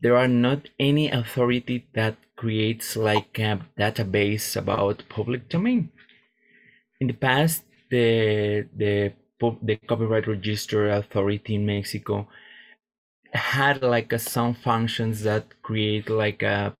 There 0.00 0.16
are 0.16 0.26
not 0.28 0.70
any 0.80 1.10
authority 1.10 1.86
that 1.92 2.16
creates 2.34 2.96
like 2.96 3.38
a 3.38 3.60
database 3.78 4.56
about 4.56 5.04
public 5.10 5.50
domain. 5.50 5.90
In 6.98 7.08
the 7.08 7.12
past, 7.12 7.64
the 7.90 8.66
the 8.74 9.12
the 9.62 9.76
copyright 9.86 10.26
register 10.26 10.88
authority 10.88 11.56
in 11.56 11.66
Mexico 11.66 12.26
had 13.32 13.82
like 13.82 14.12
a, 14.12 14.18
some 14.18 14.54
functions 14.54 15.22
that 15.24 15.62
create 15.62 16.08
like 16.08 16.42
a 16.42 16.74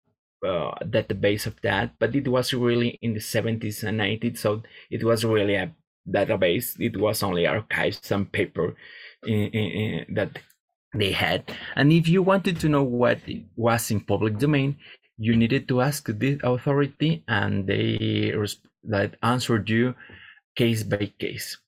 uh, 0.44 0.72
database 0.84 1.46
of 1.46 1.60
that, 1.62 1.98
but 1.98 2.14
it 2.14 2.28
was 2.28 2.52
really 2.52 2.98
in 3.02 3.14
the 3.14 3.20
70s 3.20 3.82
and 3.82 4.00
80s, 4.00 4.38
so 4.38 4.62
it 4.90 5.02
was 5.04 5.24
really 5.24 5.54
a 5.54 5.74
database. 6.08 6.78
It 6.78 6.96
was 6.96 7.22
only 7.22 7.46
archives 7.46 8.10
and 8.10 8.30
paper 8.30 8.76
in, 9.26 9.46
in, 9.50 10.14
that 10.14 10.38
they 10.94 11.12
had. 11.12 11.52
And 11.76 11.92
if 11.92 12.08
you 12.08 12.22
wanted 12.22 12.60
to 12.60 12.68
know 12.68 12.82
what 12.82 13.20
was 13.56 13.90
in 13.90 14.00
public 14.00 14.38
domain, 14.38 14.76
you 15.18 15.36
needed 15.36 15.68
to 15.68 15.80
ask 15.80 16.06
the 16.06 16.38
authority, 16.44 17.24
and 17.26 17.66
they 17.66 18.32
that 18.84 19.16
answered 19.22 19.68
you 19.68 19.94
case 20.56 20.82
by 20.84 21.12
case. 21.18 21.58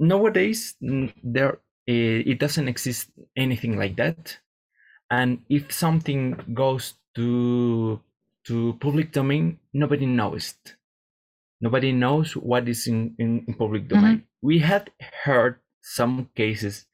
Nowadays, 0.00 0.74
there 0.80 1.58
it 1.86 2.38
doesn't 2.38 2.66
exist 2.66 3.10
anything 3.36 3.78
like 3.78 3.96
that, 3.96 4.38
and 5.10 5.42
if 5.48 5.70
something 5.70 6.36
goes 6.52 6.94
to 7.16 8.00
to 8.46 8.76
public 8.80 9.12
domain, 9.12 9.58
nobody 9.72 10.06
knows 10.06 10.54
it. 10.54 10.74
Nobody 11.60 11.92
knows 11.92 12.36
what 12.36 12.68
is 12.68 12.86
in, 12.86 13.14
in, 13.18 13.44
in 13.48 13.54
public 13.54 13.88
domain. 13.88 14.16
Mm-hmm. 14.18 14.46
We 14.46 14.58
had 14.58 14.90
heard 15.24 15.60
some 15.80 16.28
cases 16.36 16.86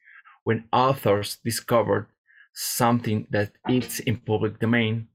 when 0.44 0.68
authors 0.72 1.38
discovered 1.44 2.06
something 2.54 3.26
that 3.30 3.52
is 3.68 4.00
in 4.00 4.18
public 4.18 4.60
domain, 4.60 5.08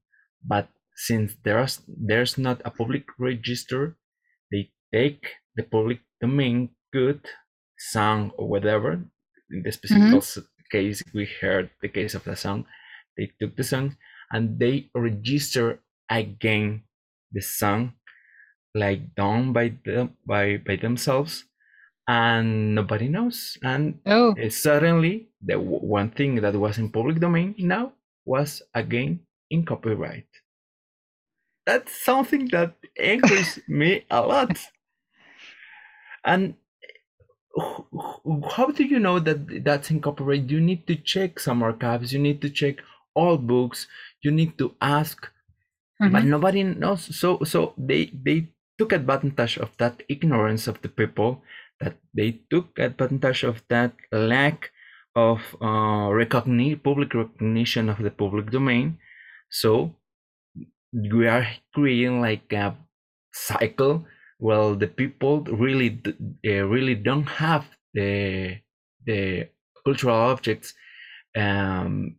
but 0.44 0.68
since 0.94 1.36
there's 1.44 1.80
there's 1.88 2.36
not 2.38 2.60
a 2.64 2.70
public 2.70 3.04
register, 3.18 3.96
they 4.50 4.70
take 4.92 5.24
the 5.54 5.62
public 5.62 6.00
domain 6.20 6.70
good 6.92 7.20
song 7.78 8.32
or 8.36 8.48
whatever. 8.48 9.04
In 9.50 9.62
the 9.62 9.72
specific 9.72 10.02
mm-hmm. 10.02 10.40
case, 10.72 11.02
we 11.14 11.28
heard 11.40 11.70
the 11.80 11.88
case 11.88 12.14
of 12.14 12.24
the 12.24 12.36
song. 12.36 12.66
They 13.16 13.30
took 13.40 13.56
the 13.56 13.64
song 13.64 13.96
and 14.32 14.58
they 14.58 14.90
register 14.94 15.80
again 16.10 16.82
the 17.32 17.40
song, 17.40 17.94
like 18.74 19.14
done 19.14 19.52
by 19.52 19.74
them 19.84 20.16
by 20.26 20.58
by 20.58 20.76
themselves 20.76 21.44
and 22.08 22.74
nobody 22.74 23.08
knows. 23.08 23.58
And 23.62 23.98
oh. 24.06 24.34
Eh, 24.38 24.48
suddenly, 24.48 25.28
the 25.42 25.58
one 25.58 26.10
thing 26.10 26.36
that 26.36 26.54
was 26.54 26.78
in 26.78 26.90
public 26.90 27.20
domain 27.20 27.54
now 27.58 27.92
was 28.24 28.62
again 28.74 29.20
in 29.50 29.64
copyright. 29.64 30.26
That's 31.66 32.04
something 32.04 32.48
that 32.48 32.74
angers 32.98 33.58
me 33.68 34.04
a 34.10 34.20
lot. 34.20 34.58
And 36.24 36.54
eh, 37.58 37.62
how 38.50 38.66
do 38.66 38.84
you 38.84 38.98
know 38.98 39.18
that 39.18 39.64
that's 39.64 39.90
in 39.90 40.00
copyright? 40.00 40.48
You 40.48 40.60
need 40.60 40.86
to 40.86 40.96
check 40.96 41.40
some 41.40 41.62
archives. 41.62 42.12
You 42.12 42.20
need 42.20 42.40
to 42.42 42.50
check 42.50 42.76
all 43.16 43.38
books. 43.38 43.88
You 44.22 44.30
need 44.30 44.58
to 44.58 44.76
ask, 44.80 45.26
mm-hmm. 46.00 46.12
but 46.12 46.24
nobody 46.24 46.62
knows. 46.62 47.08
So, 47.16 47.42
so 47.44 47.72
they 47.76 48.12
they 48.12 48.52
took 48.78 48.92
advantage 48.92 49.56
of 49.56 49.72
that 49.78 50.02
ignorance 50.08 50.68
of 50.68 50.82
the 50.82 50.88
people 50.92 51.42
that 51.80 51.96
they 52.14 52.40
took 52.50 52.78
advantage 52.78 53.42
of 53.42 53.64
that 53.68 53.92
lack 54.12 54.70
of 55.16 55.40
uh, 55.62 56.12
recognition, 56.12 56.80
public 56.84 57.14
recognition 57.14 57.88
of 57.88 57.98
the 57.98 58.10
public 58.10 58.50
domain. 58.50 58.98
So 59.50 59.96
we 60.92 61.26
are 61.26 61.46
creating 61.74 62.20
like 62.20 62.52
a 62.52 62.76
cycle. 63.32 64.04
Well, 64.38 64.76
the 64.76 64.88
people 64.88 65.40
really, 65.44 66.00
uh, 66.46 66.68
really 66.68 66.94
don't 66.94 67.28
have 67.40 67.64
the 67.94 68.60
the 69.06 69.48
cultural 69.84 70.16
objects 70.16 70.74
um, 71.36 72.16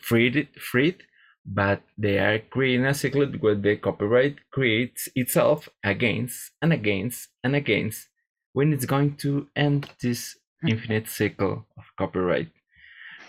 freed, 0.00 0.48
freed, 0.58 1.02
but 1.46 1.82
they 1.96 2.18
are 2.18 2.38
creating 2.38 2.86
a 2.86 2.94
cycle 2.94 3.26
where 3.40 3.54
the 3.54 3.76
copyright 3.76 4.36
creates 4.50 5.08
itself 5.14 5.68
against 5.84 6.50
and 6.60 6.72
against 6.72 7.28
and 7.44 7.54
against 7.54 8.08
when 8.52 8.72
it's 8.72 8.86
going 8.86 9.14
to 9.16 9.46
end 9.54 9.88
this 10.02 10.36
hmm. 10.60 10.68
infinite 10.68 11.08
cycle 11.08 11.66
of 11.78 11.84
copyright 11.98 12.48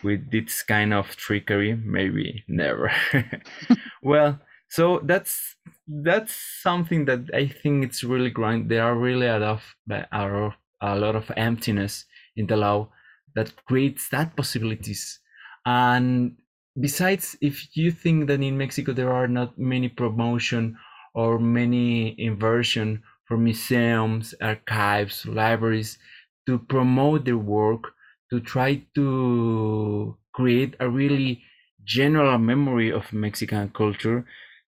with 0.04 0.32
this 0.32 0.64
kind 0.64 0.94
of 0.94 1.16
trickery 1.16 1.76
maybe 1.76 2.44
never 2.48 2.92
well 4.04 4.40
so 4.70 5.00
that's 5.04 5.56
that's 5.88 6.34
something 6.62 7.06
that 7.06 7.22
i 7.34 7.48
think 7.48 7.84
it's 7.84 8.04
really 8.04 8.30
growing 8.30 8.68
there 8.68 8.84
are 8.84 8.96
really 8.96 9.28
a 9.28 9.40
lot 9.40 9.62
of 9.92 10.54
a 10.82 10.96
lot 10.96 11.16
of 11.16 11.32
emptiness 11.36 12.06
in 12.36 12.46
the 12.48 12.58
law 12.58 12.88
that 13.36 13.54
creates 13.66 14.10
that 14.10 14.36
possibilities 14.36 15.20
and 15.68 16.38
besides 16.80 17.38
if 17.42 17.76
you 17.78 17.92
think 17.92 18.28
that 18.28 18.42
in 18.42 18.58
mexico 18.58 18.94
there 18.94 19.14
are 19.14 19.28
not 19.28 19.58
many 19.60 19.90
promotion 19.90 20.78
or 21.16 21.40
many 21.40 22.20
inversion 22.20 23.04
for 23.26 23.38
museums, 23.38 24.34
archives, 24.42 25.26
libraries 25.28 26.00
to 26.48 26.60
promote 26.60 27.26
their 27.26 27.38
work, 27.38 27.94
to 28.32 28.40
try 28.40 28.76
to 28.96 30.18
create 30.34 30.76
a 30.80 30.90
really 30.90 31.44
general 31.84 32.38
memory 32.38 32.92
of 32.92 33.12
Mexican 33.14 33.70
culture. 33.72 34.26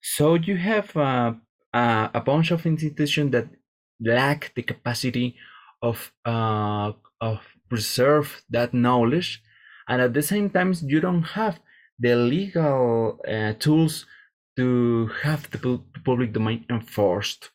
So 0.03 0.35
you 0.35 0.57
have 0.57 0.97
uh, 0.97 1.35
uh, 1.73 2.09
a 2.15 2.21
bunch 2.21 2.51
of 2.53 2.67
institutions 2.67 3.33
that 3.33 3.49
lack 4.01 4.53
the 4.55 4.63
capacity 4.63 5.37
of 5.83 6.13
uh, 6.25 6.93
of 7.21 7.41
preserve 7.69 8.45
that 8.51 8.75
knowledge, 8.75 9.43
and 9.89 10.01
at 10.03 10.15
the 10.15 10.23
same 10.23 10.51
time 10.51 10.75
you 10.83 11.01
don't 11.01 11.23
have 11.23 11.59
the 11.99 12.15
legal 12.17 13.21
uh, 13.29 13.53
tools 13.55 14.07
to 14.57 15.11
have 15.23 15.51
the 15.51 15.81
public 16.05 16.33
domain 16.33 16.65
enforced 16.71 17.51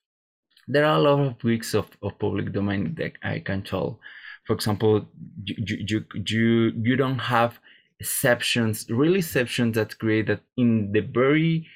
there 0.70 0.86
are 0.86 0.98
a 0.98 1.02
lot 1.02 1.20
of 1.20 1.44
weeks 1.44 1.74
of, 1.74 1.90
of 2.04 2.18
public 2.20 2.54
domain 2.54 2.94
that 3.00 3.14
I 3.24 3.40
can 3.40 3.64
tell. 3.64 4.00
For 4.46 4.54
example, 4.54 5.10
you, 5.44 5.78
you, 5.88 6.06
you, 6.14 6.72
you 6.84 6.96
don't 6.96 7.20
have 7.20 7.60
exceptions, 8.00 8.86
real 8.90 9.16
exceptions 9.16 9.76
that 9.76 9.98
create 9.98 10.28
that 10.28 10.42
in 10.58 10.92
the 10.92 11.02
very 11.02 11.68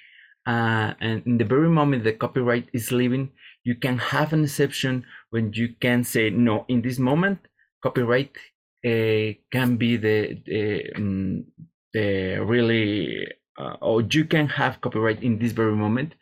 uh, 0.46 0.94
and 1.00 1.26
in 1.26 1.38
the 1.38 1.46
very 1.46 1.70
moment 1.70 2.04
the 2.04 2.12
copyright 2.14 2.68
is 2.74 2.92
leaving, 2.92 3.32
you 3.64 3.76
can 3.76 3.98
have 3.98 4.34
an 4.34 4.44
exception 4.44 5.06
when 5.30 5.54
you 5.54 5.70
can 5.80 6.04
say 6.04 6.30
no. 6.30 6.66
In 6.68 6.82
this 6.82 7.00
moment, 7.00 7.40
copyright 7.82 8.36
can 8.84 9.78
be 9.78 9.98
the 9.98 10.42
the, 10.46 10.94
um, 10.96 11.46
the 11.94 12.38
really 12.40 13.28
uh, 13.58 13.76
or 13.82 14.02
you 14.02 14.26
can 14.26 14.48
have 14.48 14.82
copyright 14.82 15.24
in 15.24 15.40
this 15.40 15.52
very 15.52 15.76
moment 15.76 16.16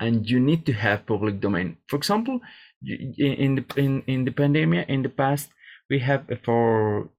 and 0.00 0.28
you 0.28 0.38
need 0.40 0.66
to 0.66 0.72
have 0.72 1.06
public 1.06 1.40
domain. 1.40 1.76
For 1.88 1.96
example, 1.96 2.40
in 2.82 3.56
the 3.56 3.64
in, 3.76 4.02
in 4.06 4.24
the 4.24 4.30
pandemic 4.30 4.88
in 4.88 5.02
the 5.02 5.08
past, 5.08 5.50
we 5.90 5.98
have 6.00 6.26
for 6.44 7.10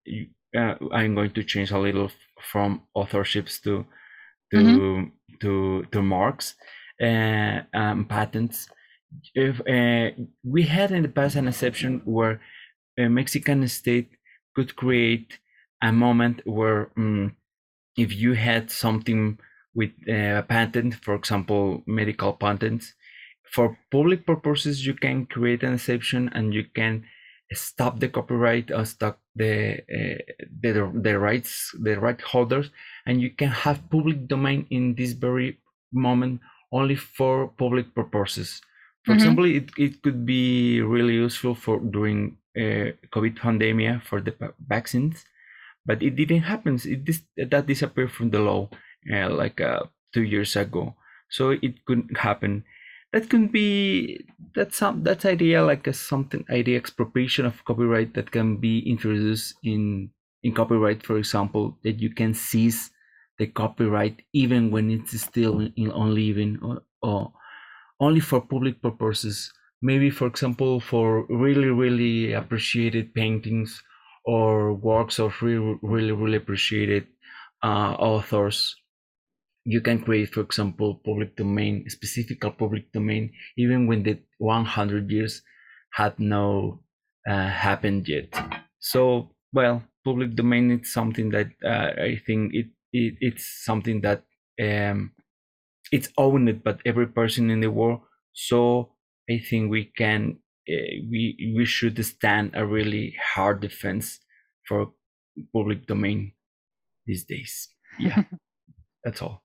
uh, 0.56 0.76
I'm 0.92 1.16
going 1.16 1.32
to 1.32 1.44
change 1.44 1.72
a 1.72 1.80
little 1.80 2.12
from 2.42 2.84
authorships 2.96 3.62
to 3.64 3.86
to 4.52 4.58
mm-hmm. 4.58 5.10
to 5.42 5.86
to 5.92 6.02
marks 6.02 6.56
uh, 7.02 7.62
um, 7.74 8.06
patents. 8.06 8.68
If 9.34 9.62
uh, 9.62 10.12
we 10.44 10.64
had 10.64 10.92
in 10.92 11.04
the 11.04 11.10
past 11.10 11.36
an 11.36 11.48
exception 11.48 12.02
where 12.06 12.42
a 12.98 13.08
Mexican 13.08 13.68
state 13.68 14.17
could 14.58 14.76
create 14.76 15.38
a 15.84 15.92
moment 15.92 16.42
where 16.46 16.90
um, 16.98 17.36
if 17.96 18.12
you 18.12 18.34
had 18.34 18.72
something 18.72 19.38
with 19.76 19.92
a 20.08 20.44
patent, 20.50 20.96
for 20.96 21.14
example, 21.14 21.84
medical 21.86 22.34
patents, 22.34 22.96
for 23.54 23.78
public 23.92 24.26
purposes, 24.26 24.84
you 24.84 24.96
can 24.96 25.28
create 25.28 25.62
an 25.62 25.76
exception 25.76 26.32
and 26.34 26.56
you 26.56 26.66
can 26.74 27.06
stop 27.54 28.00
the 28.00 28.10
copyright 28.10 28.72
or 28.72 28.84
stop 28.86 29.20
the, 29.36 29.78
uh, 29.98 30.20
the 30.64 30.72
the 31.06 31.20
rights 31.20 31.72
the 31.80 32.00
right 32.00 32.20
holders. 32.20 32.72
And 33.06 33.22
you 33.22 33.30
can 33.30 33.50
have 33.50 33.90
public 33.92 34.28
domain 34.28 34.66
in 34.72 34.96
this 34.96 35.14
very 35.14 35.60
moment 35.94 36.42
only 36.72 36.96
for 36.96 37.48
public 37.64 37.94
purposes 37.94 38.62
for 39.08 39.16
mm-hmm. 39.16 39.24
example 39.24 39.46
it, 39.46 39.72
it 39.80 40.04
could 40.04 40.28
be 40.28 40.82
really 40.84 41.16
useful 41.16 41.56
for 41.56 41.80
during 41.80 42.36
uh, 42.60 42.92
covid 43.16 43.40
pandemic 43.40 44.04
for 44.04 44.20
the 44.20 44.36
vaccines 44.68 45.24
but 45.88 46.04
it 46.04 46.20
didn't 46.20 46.44
happen. 46.44 46.76
It 46.84 47.06
dis- 47.06 47.24
that 47.38 47.66
disappeared 47.66 48.12
from 48.12 48.30
the 48.30 48.44
law 48.44 48.70
uh, 49.12 49.30
like 49.32 49.62
uh, 49.62 49.88
two 50.14 50.24
years 50.24 50.56
ago. 50.56 50.94
So 51.32 51.52
it 51.52 51.86
couldn't 51.86 52.18
happen. 52.18 52.66
That 53.14 53.30
could 53.30 53.54
be 53.54 54.28
that's 54.54 54.76
some 54.78 55.02
that's 55.02 55.24
idea 55.24 55.64
like 55.64 55.88
a 55.88 55.94
something 55.94 56.44
idea 56.52 56.78
expropriation 56.78 57.46
of 57.46 57.64
copyright 57.64 58.14
that 58.14 58.32
can 58.32 58.58
be 58.58 58.84
introduced 58.84 59.56
in 59.64 60.12
in 60.44 60.54
copyright 60.54 61.02
for 61.02 61.18
example 61.18 61.80
that 61.84 62.00
you 62.00 62.14
can 62.14 62.34
seize 62.34 62.92
the 63.40 63.48
copyright 63.48 64.22
even 64.34 64.72
when 64.72 64.92
it's 64.92 65.20
still 65.20 65.72
in 65.78 65.90
on 65.92 66.14
living 66.14 66.60
or, 66.62 66.84
or 67.02 67.32
only 68.00 68.20
for 68.20 68.42
public 68.42 68.82
purposes 68.82 69.52
maybe 69.82 70.10
for 70.10 70.28
example 70.28 70.80
for 70.80 71.26
really 71.28 71.68
really 71.70 72.34
appreciated 72.34 73.14
paintings 73.14 73.84
or 74.26 74.74
works 74.74 75.20
of 75.20 75.42
really 75.42 75.78
really 75.82 76.12
really 76.12 76.38
appreciated 76.38 77.08
uh, 77.64 77.94
authors 78.00 78.76
you 79.66 79.82
can 79.82 80.02
create, 80.02 80.30
for 80.34 80.42
example, 80.42 80.96
public 81.06 81.36
domain, 81.36 81.90
specific 81.90 82.42
public 82.58 82.92
domain, 82.92 83.34
even 83.58 83.88
when 83.88 84.04
the 84.04 84.20
100 84.38 85.12
years 85.12 85.42
had 85.92 86.18
no 86.20 86.84
uh, 87.28 87.50
happened 87.50 88.08
yet. 88.08 88.34
So, 88.80 89.36
well, 89.52 89.84
public 90.06 90.36
domain 90.36 90.72
is 90.72 90.94
something 90.94 91.30
that 91.32 91.48
uh, 91.64 92.02
I 92.02 92.22
think 92.26 92.54
it, 92.54 92.68
it 92.94 93.16
it's 93.20 93.64
something 93.66 94.02
that 94.02 94.24
um, 94.62 95.14
it's 95.92 96.10
owned 96.18 96.64
by 96.64 96.78
every 96.86 97.08
person 97.08 97.50
in 97.50 97.62
the 97.62 97.72
world. 97.72 98.02
So 98.34 98.94
I 99.30 99.40
think 99.40 99.72
we 99.72 99.86
can 99.98 100.38
uh, 100.70 100.98
we 101.10 101.54
we 101.56 101.66
should 101.66 102.04
stand 102.06 102.52
a 102.54 102.66
really 102.66 103.16
hard 103.34 103.62
defense 103.62 104.20
for 104.68 104.92
public 105.54 105.88
domain 105.88 106.34
these 107.06 107.24
days. 107.24 107.70
Yeah, 108.00 108.24
that's 109.04 109.22
all 109.22 109.44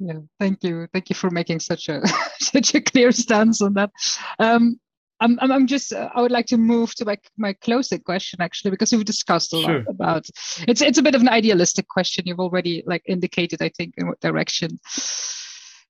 yeah 0.00 0.18
thank 0.40 0.64
you 0.64 0.88
thank 0.92 1.10
you 1.10 1.14
for 1.14 1.30
making 1.30 1.60
such 1.60 1.88
a 1.88 2.00
such 2.40 2.74
a 2.74 2.80
clear 2.80 3.12
stance 3.12 3.60
on 3.60 3.74
that 3.74 3.90
um 4.38 4.80
I'm, 5.20 5.38
I'm 5.40 5.66
just 5.66 5.92
uh, 5.92 6.08
I 6.14 6.22
would 6.22 6.30
like 6.30 6.46
to 6.46 6.56
move 6.56 6.94
to 6.96 7.04
my 7.04 7.18
my 7.36 7.52
closing 7.52 8.00
question 8.00 8.40
actually 8.40 8.70
because 8.70 8.92
we've 8.92 9.04
discussed 9.04 9.52
a 9.52 9.58
lot 9.58 9.66
sure. 9.66 9.84
about 9.88 10.26
it's 10.66 10.80
it's 10.80 10.98
a 10.98 11.02
bit 11.02 11.14
of 11.14 11.20
an 11.20 11.28
idealistic 11.28 11.88
question 11.88 12.24
you've 12.26 12.40
already 12.40 12.82
like 12.86 13.02
indicated 13.06 13.60
I 13.62 13.70
think 13.76 13.94
in 13.98 14.06
what 14.08 14.20
direction 14.20 14.78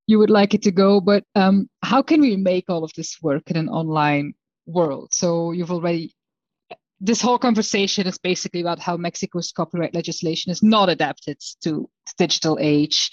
you 0.07 0.19
would 0.19 0.31
like 0.31 0.55
it 0.55 0.63
to 0.63 0.73
go 0.73 1.01
but 1.01 1.25
um, 1.37 1.69
how 1.83 2.03
can 2.03 2.21
we 2.21 2.37
make 2.37 2.65
all 2.69 2.83
of 2.83 2.93
this 2.97 3.19
work 3.23 3.51
in 3.51 3.57
an 3.57 3.69
online 3.69 4.35
world 4.67 5.13
so 5.13 5.53
you've 5.53 5.71
already 5.71 6.15
this 7.01 7.23
whole 7.23 7.39
conversation 7.39 8.07
is 8.07 8.19
basically 8.19 8.61
about 8.61 8.79
how 8.79 8.97
Mexico's 8.97 9.53
copyright 9.53 9.95
legislation 9.95 10.53
is 10.53 10.63
not 10.63 10.91
adapted 10.91 11.39
to 11.63 11.89
digital 12.19 12.59
age. 12.61 13.11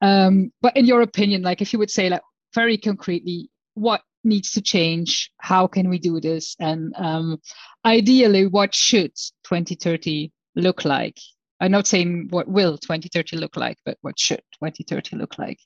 Um, 0.00 0.52
but 0.62 0.74
in 0.74 0.86
your 0.86 1.02
opinion, 1.02 1.42
like 1.42 1.60
if 1.60 1.72
you 1.72 1.78
would 1.78 1.90
say 1.90 2.08
like 2.08 2.22
very 2.54 2.78
concretely, 2.78 3.50
what 3.74 4.00
needs 4.26 4.52
to 4.52 4.60
change? 4.60 5.30
How 5.38 5.66
can 5.66 5.88
we 5.88 5.98
do 5.98 6.20
this? 6.20 6.56
And 6.60 6.92
um, 6.96 7.40
ideally, 7.84 8.46
what 8.46 8.74
should 8.74 9.14
2030 9.44 10.32
look 10.54 10.84
like? 10.84 11.18
I'm 11.60 11.70
not 11.70 11.86
saying 11.86 12.28
what 12.30 12.48
will 12.48 12.76
2030 12.76 13.36
look 13.36 13.56
like, 13.56 13.78
but 13.84 13.96
what 14.02 14.18
should 14.18 14.42
2030 14.62 15.16
look 15.16 15.38
like? 15.38 15.58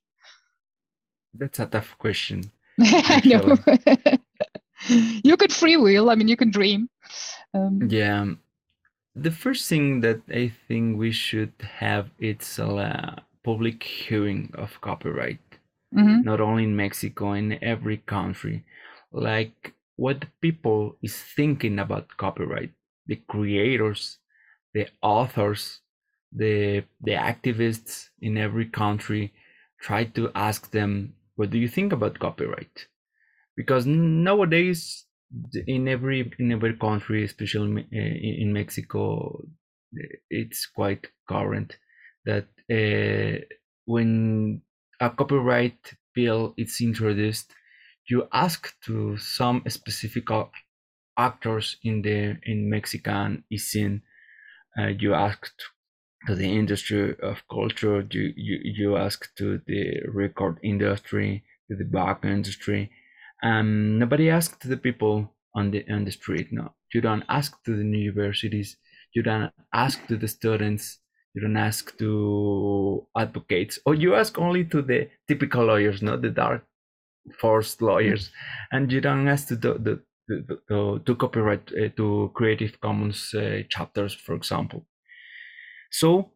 That's 1.34 1.58
a 1.58 1.66
tough 1.66 1.96
question. 1.98 2.50
I 2.80 3.22
know. 3.24 3.56
you 5.24 5.36
could 5.36 5.50
freewheel. 5.50 6.10
I 6.10 6.14
mean, 6.14 6.28
you 6.28 6.36
can 6.36 6.50
dream. 6.50 6.88
Um, 7.54 7.88
yeah. 7.88 8.26
The 9.16 9.30
first 9.30 9.68
thing 9.68 10.00
that 10.02 10.22
I 10.30 10.52
think 10.68 10.98
we 10.98 11.10
should 11.10 11.52
have 11.78 12.10
it's 12.18 12.58
a 12.58 13.22
public 13.42 13.82
hearing 13.82 14.50
of 14.54 14.80
copyright, 14.80 15.40
mm-hmm. 15.94 16.22
not 16.22 16.40
only 16.40 16.64
in 16.64 16.76
Mexico, 16.76 17.32
in 17.32 17.62
every 17.62 17.98
country. 17.98 18.64
Like 19.12 19.74
what 19.96 20.24
people 20.40 20.96
is 21.02 21.16
thinking 21.16 21.78
about 21.78 22.16
copyright, 22.16 22.72
the 23.06 23.16
creators, 23.28 24.18
the 24.74 24.88
authors, 25.02 25.80
the 26.32 26.84
the 27.00 27.12
activists 27.12 28.08
in 28.20 28.38
every 28.38 28.66
country 28.66 29.32
try 29.80 30.04
to 30.04 30.30
ask 30.34 30.70
them 30.70 31.14
what 31.34 31.50
do 31.50 31.58
you 31.58 31.66
think 31.66 31.92
about 31.92 32.18
copyright 32.20 32.86
because 33.56 33.84
nowadays 33.84 35.06
in 35.66 35.88
every 35.88 36.32
in 36.38 36.52
every 36.52 36.76
country, 36.76 37.24
especially 37.24 37.86
eh, 37.92 38.42
in 38.42 38.52
Mexico, 38.52 39.44
it's 40.28 40.66
quite 40.66 41.06
current 41.28 41.76
that 42.24 42.46
uh, 42.70 43.44
when 43.84 44.62
a 45.00 45.10
copyright 45.10 45.94
bill 46.14 46.54
is 46.56 46.80
introduced, 46.80 47.52
you 48.08 48.28
ask 48.32 48.74
to 48.82 49.16
some 49.18 49.62
specific 49.68 50.26
actors 51.16 51.76
in 51.82 52.02
the 52.02 52.38
in 52.44 52.68
Mexican 52.70 53.44
scene. 53.56 54.02
Uh, 54.78 54.88
you 54.88 55.14
ask 55.14 55.52
to 56.26 56.34
the 56.34 56.46
industry 56.46 57.16
of 57.22 57.42
culture. 57.48 58.06
You, 58.10 58.32
you 58.36 58.60
you 58.64 58.96
ask 58.96 59.34
to 59.36 59.60
the 59.66 60.02
record 60.08 60.58
industry, 60.62 61.44
to 61.68 61.76
the 61.76 61.84
back 61.84 62.24
industry, 62.24 62.90
um, 63.42 63.98
nobody 63.98 64.30
asked 64.30 64.68
the 64.68 64.76
people 64.76 65.34
on 65.54 65.70
the 65.70 65.84
on 65.90 66.04
the 66.04 66.12
street. 66.12 66.48
No, 66.52 66.74
you 66.94 67.00
don't 67.00 67.24
ask 67.28 67.62
to 67.64 67.76
the 67.76 67.84
universities. 67.84 68.76
You 69.14 69.22
don't 69.22 69.52
ask 69.72 70.06
to 70.08 70.16
the 70.16 70.28
students. 70.28 70.98
You 71.34 71.42
don't 71.42 71.56
ask 71.56 71.96
to 71.98 73.06
advocates, 73.16 73.78
or 73.86 73.94
you 73.94 74.14
ask 74.14 74.38
only 74.38 74.64
to 74.66 74.82
the 74.82 75.08
typical 75.28 75.64
lawyers, 75.64 76.02
not 76.02 76.22
the 76.22 76.30
dark 76.30 76.64
forced 77.40 77.82
lawyers, 77.82 78.30
and 78.72 78.90
you 78.92 79.00
don't 79.00 79.28
ask 79.28 79.48
to 79.48 79.56
the, 79.56 79.74
the, 79.74 80.02
the, 80.28 80.60
the 80.68 81.02
to 81.06 81.14
copyright 81.16 81.72
uh, 81.72 81.88
to 81.96 82.30
Creative 82.34 82.80
Commons 82.80 83.34
uh, 83.34 83.62
chapters, 83.68 84.14
for 84.14 84.34
example. 84.34 84.86
So, 85.90 86.32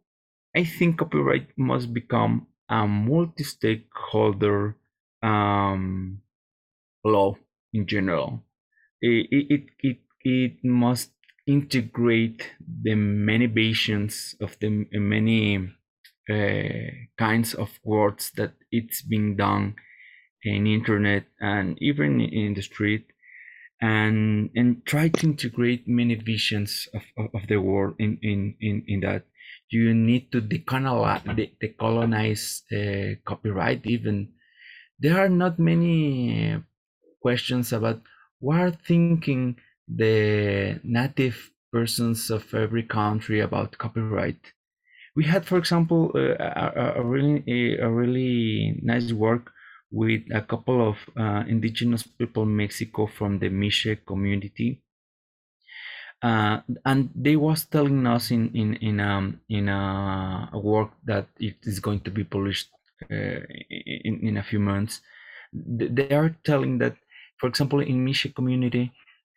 I 0.57 0.65
think 0.65 0.99
copyright 0.99 1.49
must 1.59 1.93
become 1.95 2.49
a 2.69 2.87
multi-stakeholder 2.87 4.77
um, 5.23 6.23
law 7.05 7.37
in 7.73 7.87
general. 7.87 8.45
It, 9.03 9.29
it, 9.31 9.65
it, 9.81 9.99
it 10.23 10.65
must 10.65 11.13
integrate 11.47 12.51
the 12.83 12.95
many 12.95 13.47
versions 13.47 14.35
of 14.41 14.57
the 14.61 14.87
many 14.93 15.59
uh, 16.31 16.63
kinds 17.19 17.55
of 17.55 17.79
words 17.85 18.33
that 18.37 18.53
it's 18.71 19.03
being 19.03 19.37
done 19.37 19.75
in 20.43 20.67
internet 20.67 21.25
and 21.41 21.77
even 21.81 22.21
in 22.21 22.55
the 22.55 22.63
street 22.63 23.07
and 23.81 24.51
and 24.55 24.85
try 24.87 25.09
to 25.09 25.27
integrate 25.27 25.87
many 25.87 26.15
visions 26.15 26.88
of, 26.95 27.03
of, 27.19 27.27
of 27.35 27.47
the 27.49 27.59
world 27.59 27.95
in, 27.99 28.19
in, 28.23 28.55
in, 28.61 28.85
in 28.87 29.01
that. 29.01 29.25
You 29.71 29.92
need 29.92 30.31
to 30.33 30.40
decolonize, 30.40 31.42
uh, 32.73 33.17
copyright 33.25 33.85
even. 33.85 34.33
There 34.99 35.19
are 35.19 35.29
not 35.29 35.59
many 35.59 36.63
questions 37.21 37.73
about 37.73 38.03
what 38.38 38.61
are 38.61 38.71
thinking 38.71 39.57
the 39.89 40.81
native 40.83 41.51
persons 41.73 42.31
of 42.31 42.55
every 42.55 42.83
country 42.85 43.41
about 43.41 43.79
copyright. 43.79 44.53
We 45.17 45.25
had, 45.25 45.45
for 45.45 45.59
example, 45.59 46.13
uh, 46.15 46.43
a, 46.43 46.95
a, 46.97 47.05
really 47.05 47.79
a, 47.79 47.89
really 47.89 48.81
nice 48.83 49.13
work 49.13 49.53
with 49.91 50.23
a 50.33 50.41
couple 50.41 50.89
of 50.89 50.97
uh, 51.17 51.45
indigenous 51.49 52.03
people 52.03 52.45
in 52.45 52.57
Mexico 52.57 53.07
from 53.07 53.39
the 53.39 53.49
Mixe 53.49 53.99
community. 54.07 54.83
Uh, 56.23 56.61
and 56.85 57.11
they 57.15 57.37
was 57.37 57.65
telling 57.67 58.07
us 58.07 58.31
in 58.31 58.51
in 58.55 58.75
in 58.77 58.99
um 58.99 59.41
in 59.51 59.69
a, 59.69 60.49
work 60.55 60.91
that 61.05 61.27
it 61.39 61.57
is 61.65 61.81
going 61.81 62.01
to 62.01 62.11
be 62.11 62.25
published 62.25 62.71
uh, 63.11 63.41
in 64.09 64.21
in 64.23 64.37
a 64.39 64.43
few 64.43 64.59
months. 64.59 65.03
They 65.53 66.09
are 66.11 66.35
telling 66.45 66.79
that 66.79 66.97
for 67.39 67.49
example, 67.49 67.81
in 67.81 68.05
Mixe 68.05 68.35
community, 68.35 68.93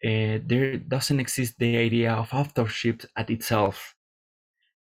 uh, 0.06 0.40
there 0.46 0.78
doesn't 0.78 1.20
exist 1.20 1.56
the 1.60 1.78
idea 1.78 2.14
of 2.14 2.34
authorship 2.34 3.04
at 3.16 3.30
itself. 3.30 3.96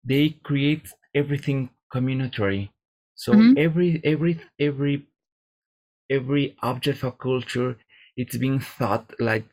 They 0.05 0.31
create 0.43 0.89
everything 1.15 1.71
communitary. 1.93 2.73
So 3.15 3.33
mm-hmm. 3.33 3.55
every 3.57 4.01
every 4.05 4.41
every 4.59 5.07
every 6.11 6.57
object 6.63 7.03
of 7.05 7.19
culture 7.19 7.77
it's 8.17 8.37
being 8.37 8.61
thought 8.61 9.13
like 9.19 9.47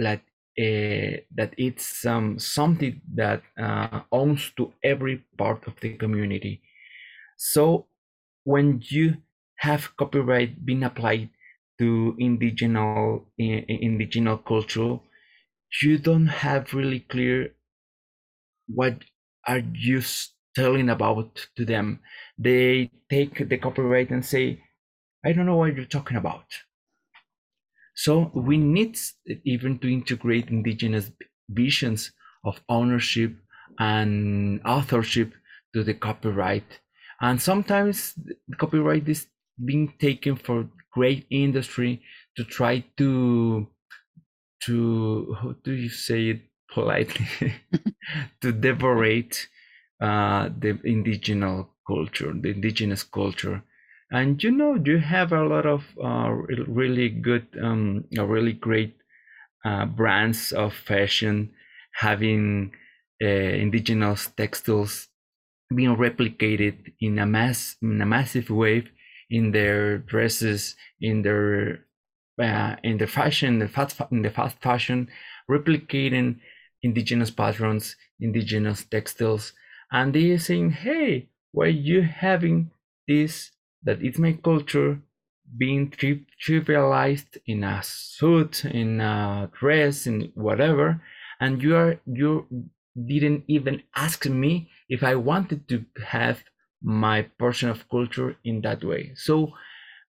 like 0.00 0.22
uh, 0.58 1.22
that 1.36 1.54
it's 1.56 2.04
um, 2.04 2.38
something 2.38 3.00
that 3.14 3.42
uh, 3.60 4.00
owns 4.10 4.50
to 4.56 4.72
every 4.82 5.24
part 5.36 5.66
of 5.66 5.74
the 5.80 5.94
community. 5.94 6.60
So 7.36 7.86
when 8.44 8.82
you 8.88 9.18
have 9.58 9.96
copyright 9.96 10.64
being 10.64 10.82
applied 10.82 11.30
to 11.78 12.16
indigenous 12.18 13.20
indigenous 13.38 14.40
culture, 14.46 14.98
you 15.82 15.98
don't 15.98 16.26
have 16.26 16.74
really 16.74 17.00
clear 17.00 17.54
what 18.68 19.04
are 19.46 19.62
you 19.72 20.02
telling 20.54 20.90
about 20.90 21.48
to 21.56 21.64
them. 21.64 22.00
They 22.38 22.90
take 23.10 23.48
the 23.48 23.58
copyright 23.58 24.10
and 24.10 24.24
say, 24.24 24.62
I 25.24 25.32
don't 25.32 25.46
know 25.46 25.56
what 25.56 25.74
you're 25.76 25.84
talking 25.84 26.16
about. 26.16 26.46
So 27.94 28.30
we 28.34 28.56
need 28.58 28.98
even 29.44 29.78
to 29.80 29.92
integrate 29.92 30.48
indigenous 30.50 31.10
visions 31.48 32.12
of 32.44 32.60
ownership 32.68 33.36
and 33.78 34.60
authorship 34.64 35.32
to 35.74 35.82
the 35.82 35.94
copyright. 35.94 36.80
And 37.20 37.40
sometimes 37.42 38.14
the 38.14 38.56
copyright 38.56 39.08
is 39.08 39.26
being 39.64 39.94
taken 39.98 40.36
for 40.36 40.68
great 40.92 41.26
industry 41.30 42.02
to 42.36 42.44
try 42.44 42.84
to 42.98 43.68
to 44.66 45.34
how 45.40 45.52
do 45.64 45.72
you 45.72 45.88
say 45.88 46.28
it 46.30 46.42
politely? 46.72 47.26
To 48.40 48.52
decorate 48.52 49.48
uh, 50.00 50.48
the 50.48 50.80
indigenous 50.84 51.66
culture, 51.86 52.32
the 52.32 52.50
indigenous 52.50 53.02
culture. 53.04 53.62
And 54.10 54.42
you 54.42 54.50
know 54.50 54.76
you 54.82 54.98
have 54.98 55.32
a 55.32 55.44
lot 55.44 55.66
of 55.66 55.84
uh, 56.02 56.30
really 56.30 57.10
good 57.10 57.46
um, 57.62 58.04
really 58.16 58.54
great 58.54 58.96
uh, 59.64 59.86
brands 59.86 60.52
of 60.52 60.74
fashion 60.74 61.52
having 61.94 62.72
uh, 63.22 63.26
indigenous 63.26 64.28
textiles 64.28 65.08
being 65.74 65.96
replicated 65.96 66.94
in 67.00 67.18
a 67.18 67.26
mass 67.26 67.76
in 67.82 68.00
a 68.00 68.06
massive 68.06 68.50
way 68.50 68.86
in 69.30 69.52
their 69.52 69.98
dresses 69.98 70.76
in 71.00 71.22
their 71.22 71.84
uh, 72.38 72.76
in 72.82 72.98
the 72.98 73.06
fashion 73.06 73.58
the 73.58 73.68
fast 73.68 74.00
in 74.10 74.22
the 74.22 74.30
fast 74.30 74.60
fashion 74.60 75.08
replicating 75.50 76.38
indigenous 76.82 77.30
patterns 77.30 77.96
indigenous 78.20 78.84
textiles 78.84 79.52
and 79.92 80.14
they're 80.14 80.38
saying 80.38 80.70
hey 80.70 81.28
why 81.52 81.66
are 81.66 81.68
you 81.68 82.02
having 82.02 82.70
this 83.06 83.50
that 83.82 84.02
it's 84.02 84.18
my 84.18 84.32
culture 84.32 85.00
being 85.56 85.90
tri- 85.90 86.24
trivialized 86.44 87.38
in 87.46 87.64
a 87.64 87.82
suit, 87.82 88.64
in 88.64 89.00
a 89.00 89.50
dress, 89.58 90.06
in 90.06 90.30
whatever, 90.34 91.00
and 91.40 91.62
you 91.62 91.74
are 91.74 92.00
you 92.06 92.46
didn't 93.06 93.44
even 93.46 93.82
ask 93.94 94.26
me 94.26 94.68
if 94.88 95.02
I 95.02 95.14
wanted 95.14 95.68
to 95.68 95.84
have 96.04 96.42
my 96.82 97.22
portion 97.38 97.68
of 97.68 97.88
culture 97.88 98.36
in 98.44 98.60
that 98.62 98.84
way. 98.84 99.12
So 99.14 99.52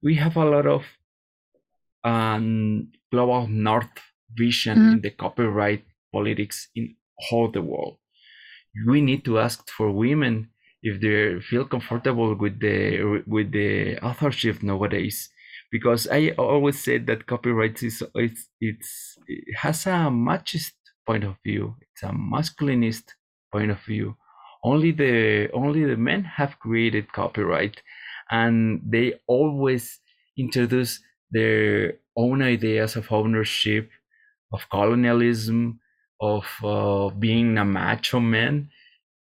we 0.02 0.16
have 0.16 0.36
a 0.36 0.46
lot 0.46 0.66
of 0.66 0.84
um, 2.04 2.92
global 3.12 3.48
north 3.48 3.90
vision 4.36 4.78
mm-hmm. 4.78 4.92
in 4.94 5.02
the 5.02 5.12
copyright 5.12 5.86
politics 6.14 6.70
in 6.76 6.96
all 7.32 7.52
the 7.52 7.62
world. 7.62 7.98
We 8.88 9.02
need 9.02 9.26
to 9.26 9.40
ask 9.40 9.68
for 9.70 9.92
women 9.92 10.50
if 10.82 11.02
they 11.02 11.40
feel 11.42 11.66
comfortable 11.66 12.36
with 12.36 12.60
the 12.60 13.22
with 13.28 13.52
the 13.52 13.98
authorship 14.00 14.64
nowadays 14.64 15.30
because 15.72 16.08
i 16.08 16.30
always 16.38 16.82
said 16.82 17.06
that 17.06 17.28
copyright 17.28 17.84
is 17.84 18.02
it's, 18.16 18.48
it's 18.62 19.18
it 19.28 19.56
has 19.58 19.86
a 19.86 20.10
machist 20.10 20.72
point 21.06 21.24
of 21.24 21.36
view 21.44 21.76
it's 21.82 22.04
a 22.04 22.14
masculinist 22.14 23.14
point 23.52 23.72
of 23.72 23.80
view 23.82 24.16
only 24.64 24.92
the 24.92 25.50
only 25.54 25.84
the 25.84 25.98
men 25.98 26.24
have 26.24 26.58
created 26.60 27.12
copyright 27.12 27.82
and 28.32 28.82
they 28.86 29.14
always 29.28 30.00
introduce 30.38 31.02
their 31.32 31.96
own 32.18 32.42
ideas 32.42 32.96
of 32.96 33.12
ownership 33.12 33.90
of 34.52 34.70
colonialism 34.70 35.80
of 36.22 36.46
uh, 36.64 37.10
being 37.12 37.58
a 37.58 37.66
macho 37.66 38.20
man 38.20 38.70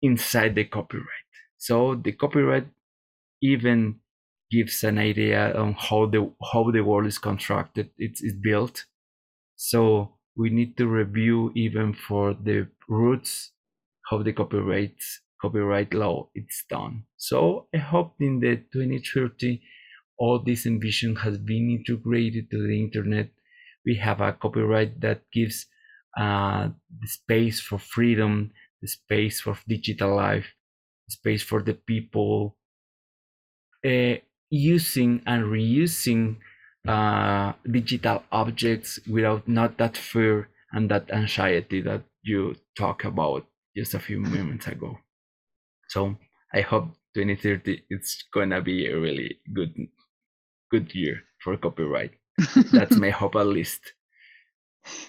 inside 0.01 0.55
the 0.55 0.65
copyright 0.65 1.31
so 1.57 1.95
the 1.95 2.11
copyright 2.13 2.67
even 3.41 3.99
gives 4.51 4.83
an 4.83 4.97
idea 4.97 5.53
on 5.55 5.73
how 5.73 6.05
the 6.05 6.31
how 6.51 6.69
the 6.71 6.81
world 6.83 7.07
is 7.07 7.17
constructed, 7.17 7.89
it's, 7.97 8.21
it's 8.23 8.35
built. 8.37 8.85
So 9.55 10.17
we 10.37 10.49
need 10.49 10.77
to 10.77 10.87
review 10.87 11.51
even 11.55 11.93
for 11.93 12.33
the 12.33 12.69
roots 12.89 13.51
how 14.09 14.23
the 14.23 14.33
copyright 14.33 14.97
copyright 15.41 15.93
law 15.93 16.29
it's 16.35 16.65
done. 16.69 17.05
So 17.17 17.67
I 17.73 17.79
hope 17.79 18.15
in 18.19 18.39
the 18.39 18.57
2030 18.73 19.61
all 20.17 20.39
this 20.39 20.65
envision 20.65 21.15
has 21.17 21.37
been 21.37 21.69
integrated 21.69 22.49
to 22.51 22.67
the 22.67 22.81
internet. 22.81 23.29
We 23.85 23.95
have 23.97 24.21
a 24.21 24.33
copyright 24.33 25.01
that 25.01 25.23
gives 25.31 25.67
uh, 26.17 26.69
the 27.01 27.07
space 27.07 27.59
for 27.59 27.77
freedom, 27.79 28.51
the 28.81 28.87
space 28.87 29.41
for 29.41 29.57
digital 29.67 30.15
life, 30.15 30.47
space 31.09 31.43
for 31.43 31.61
the 31.61 31.73
people 31.73 32.57
uh, 33.85 34.15
using 34.49 35.21
and 35.25 35.43
reusing 35.45 36.37
uh, 36.87 37.53
digital 37.69 38.23
objects 38.31 38.99
without 39.07 39.47
not 39.47 39.77
that 39.77 39.97
fear 39.97 40.49
and 40.71 40.89
that 40.89 41.09
anxiety 41.11 41.81
that 41.81 42.03
you 42.23 42.55
talked 42.77 43.05
about 43.05 43.45
just 43.75 43.93
a 43.93 43.99
few 43.99 44.19
moments 44.19 44.67
ago. 44.67 44.97
So 45.89 46.17
I 46.53 46.61
hope 46.61 46.89
2030 47.13 47.83
it's 47.89 48.23
gonna 48.33 48.61
be 48.61 48.87
a 48.87 48.99
really 48.99 49.39
good 49.53 49.73
good 50.75 50.93
year 50.93 51.23
for 51.39 51.55
copyright. 51.57 52.13
That's 52.71 52.97
my 52.97 53.09
hope 53.09 53.35
at 53.35 53.47
least. 53.47 53.81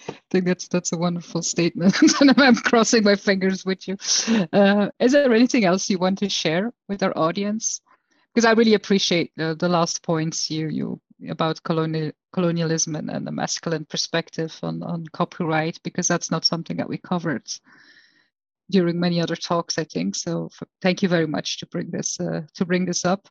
I 0.09 0.15
think 0.31 0.45
that's 0.45 0.67
that's 0.67 0.91
a 0.91 0.97
wonderful 0.97 1.43
statement, 1.43 1.95
and 2.21 2.33
I'm 2.41 2.55
crossing 2.55 3.03
my 3.03 3.15
fingers 3.15 3.63
with 3.63 3.87
you. 3.87 3.95
Uh, 4.51 4.89
is 4.99 5.11
there 5.11 5.31
anything 5.31 5.65
else 5.65 5.87
you 5.87 5.99
want 5.99 6.17
to 6.19 6.29
share 6.29 6.73
with 6.89 7.03
our 7.03 7.15
audience? 7.15 7.81
Because 8.33 8.45
I 8.45 8.53
really 8.53 8.73
appreciate 8.73 9.31
the, 9.37 9.55
the 9.55 9.69
last 9.69 10.01
points 10.01 10.49
you 10.49 10.69
you 10.69 10.99
about 11.29 11.61
colonial 11.61 12.11
colonialism 12.33 12.95
and, 12.95 13.11
and 13.11 13.27
the 13.27 13.31
masculine 13.31 13.85
perspective 13.85 14.57
on, 14.63 14.81
on 14.81 15.05
copyright, 15.13 15.77
because 15.83 16.07
that's 16.07 16.31
not 16.31 16.45
something 16.45 16.77
that 16.77 16.89
we 16.89 16.97
covered 16.97 17.47
during 18.71 18.99
many 18.99 19.21
other 19.21 19.35
talks, 19.35 19.77
I 19.77 19.83
think. 19.83 20.15
So 20.15 20.49
for, 20.49 20.67
thank 20.81 21.03
you 21.03 21.09
very 21.09 21.27
much 21.27 21.59
to 21.59 21.67
bring 21.67 21.91
this 21.91 22.19
uh, 22.19 22.41
to 22.55 22.65
bring 22.65 22.85
this 22.85 23.05
up. 23.05 23.27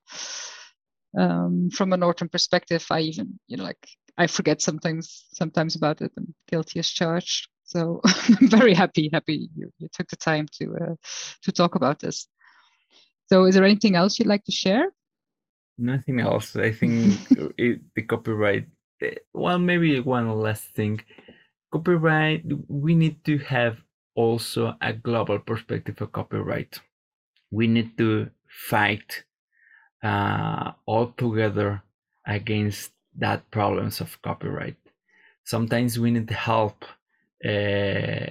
Um, 1.18 1.70
from 1.70 1.92
a 1.92 1.96
northern 1.96 2.28
perspective, 2.28 2.86
I 2.90 3.00
even 3.00 3.38
you 3.48 3.56
know 3.56 3.64
like 3.64 3.88
I 4.18 4.26
forget 4.26 4.62
sometimes 4.62 5.26
sometimes 5.32 5.76
about 5.76 6.00
it. 6.00 6.12
I'm 6.16 6.34
guilty 6.48 6.78
as 6.78 6.88
charged. 6.88 7.48
So 7.64 8.00
I'm 8.04 8.48
very 8.48 8.74
happy 8.74 9.10
happy 9.12 9.48
you, 9.56 9.70
you 9.78 9.88
took 9.92 10.08
the 10.08 10.16
time 10.16 10.46
to 10.60 10.74
uh, 10.76 10.94
to 11.42 11.52
talk 11.52 11.74
about 11.74 12.00
this. 12.00 12.28
So 13.28 13.44
is 13.44 13.54
there 13.54 13.64
anything 13.64 13.96
else 13.96 14.18
you'd 14.18 14.28
like 14.28 14.44
to 14.44 14.52
share? 14.52 14.92
Nothing 15.78 16.20
else. 16.20 16.56
I 16.56 16.72
think 16.72 17.18
it, 17.58 17.80
the 17.94 18.02
copyright. 18.02 18.66
Eh, 19.02 19.16
well, 19.34 19.58
maybe 19.58 20.00
one 20.00 20.30
last 20.40 20.74
thing. 20.74 21.00
Copyright. 21.72 22.44
We 22.68 22.94
need 22.94 23.24
to 23.24 23.38
have 23.38 23.78
also 24.14 24.74
a 24.80 24.92
global 24.94 25.38
perspective 25.38 26.00
of 26.00 26.12
copyright. 26.12 26.80
We 27.50 27.66
need 27.66 27.98
to 27.98 28.30
fight 28.48 29.24
uh, 30.02 30.72
all 30.86 31.12
together 31.16 31.82
against 32.26 32.92
that 33.18 33.50
problems 33.50 34.00
of 34.00 34.20
copyright. 34.22 34.76
Sometimes 35.44 35.98
we 35.98 36.10
need 36.10 36.30
help. 36.30 36.84
Uh, 37.44 38.30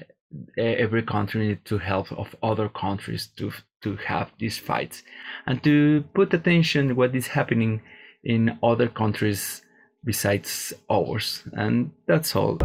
every 0.58 1.04
country 1.04 1.48
needs 1.48 1.62
to 1.66 1.78
help 1.78 2.12
of 2.12 2.36
other 2.44 2.68
countries 2.68 3.28
to 3.38 3.52
to 3.82 3.96
have 3.98 4.32
these 4.40 4.58
fights 4.58 5.04
and 5.46 5.64
to 5.64 6.04
put 6.14 6.34
attention 6.34 6.96
what 6.96 7.16
is 7.16 7.28
happening 7.28 7.82
in 8.24 8.58
other 8.64 8.88
countries 8.88 9.62
besides 10.04 10.74
ours. 10.90 11.44
And 11.54 11.92
that's 12.08 12.36
all. 12.36 12.58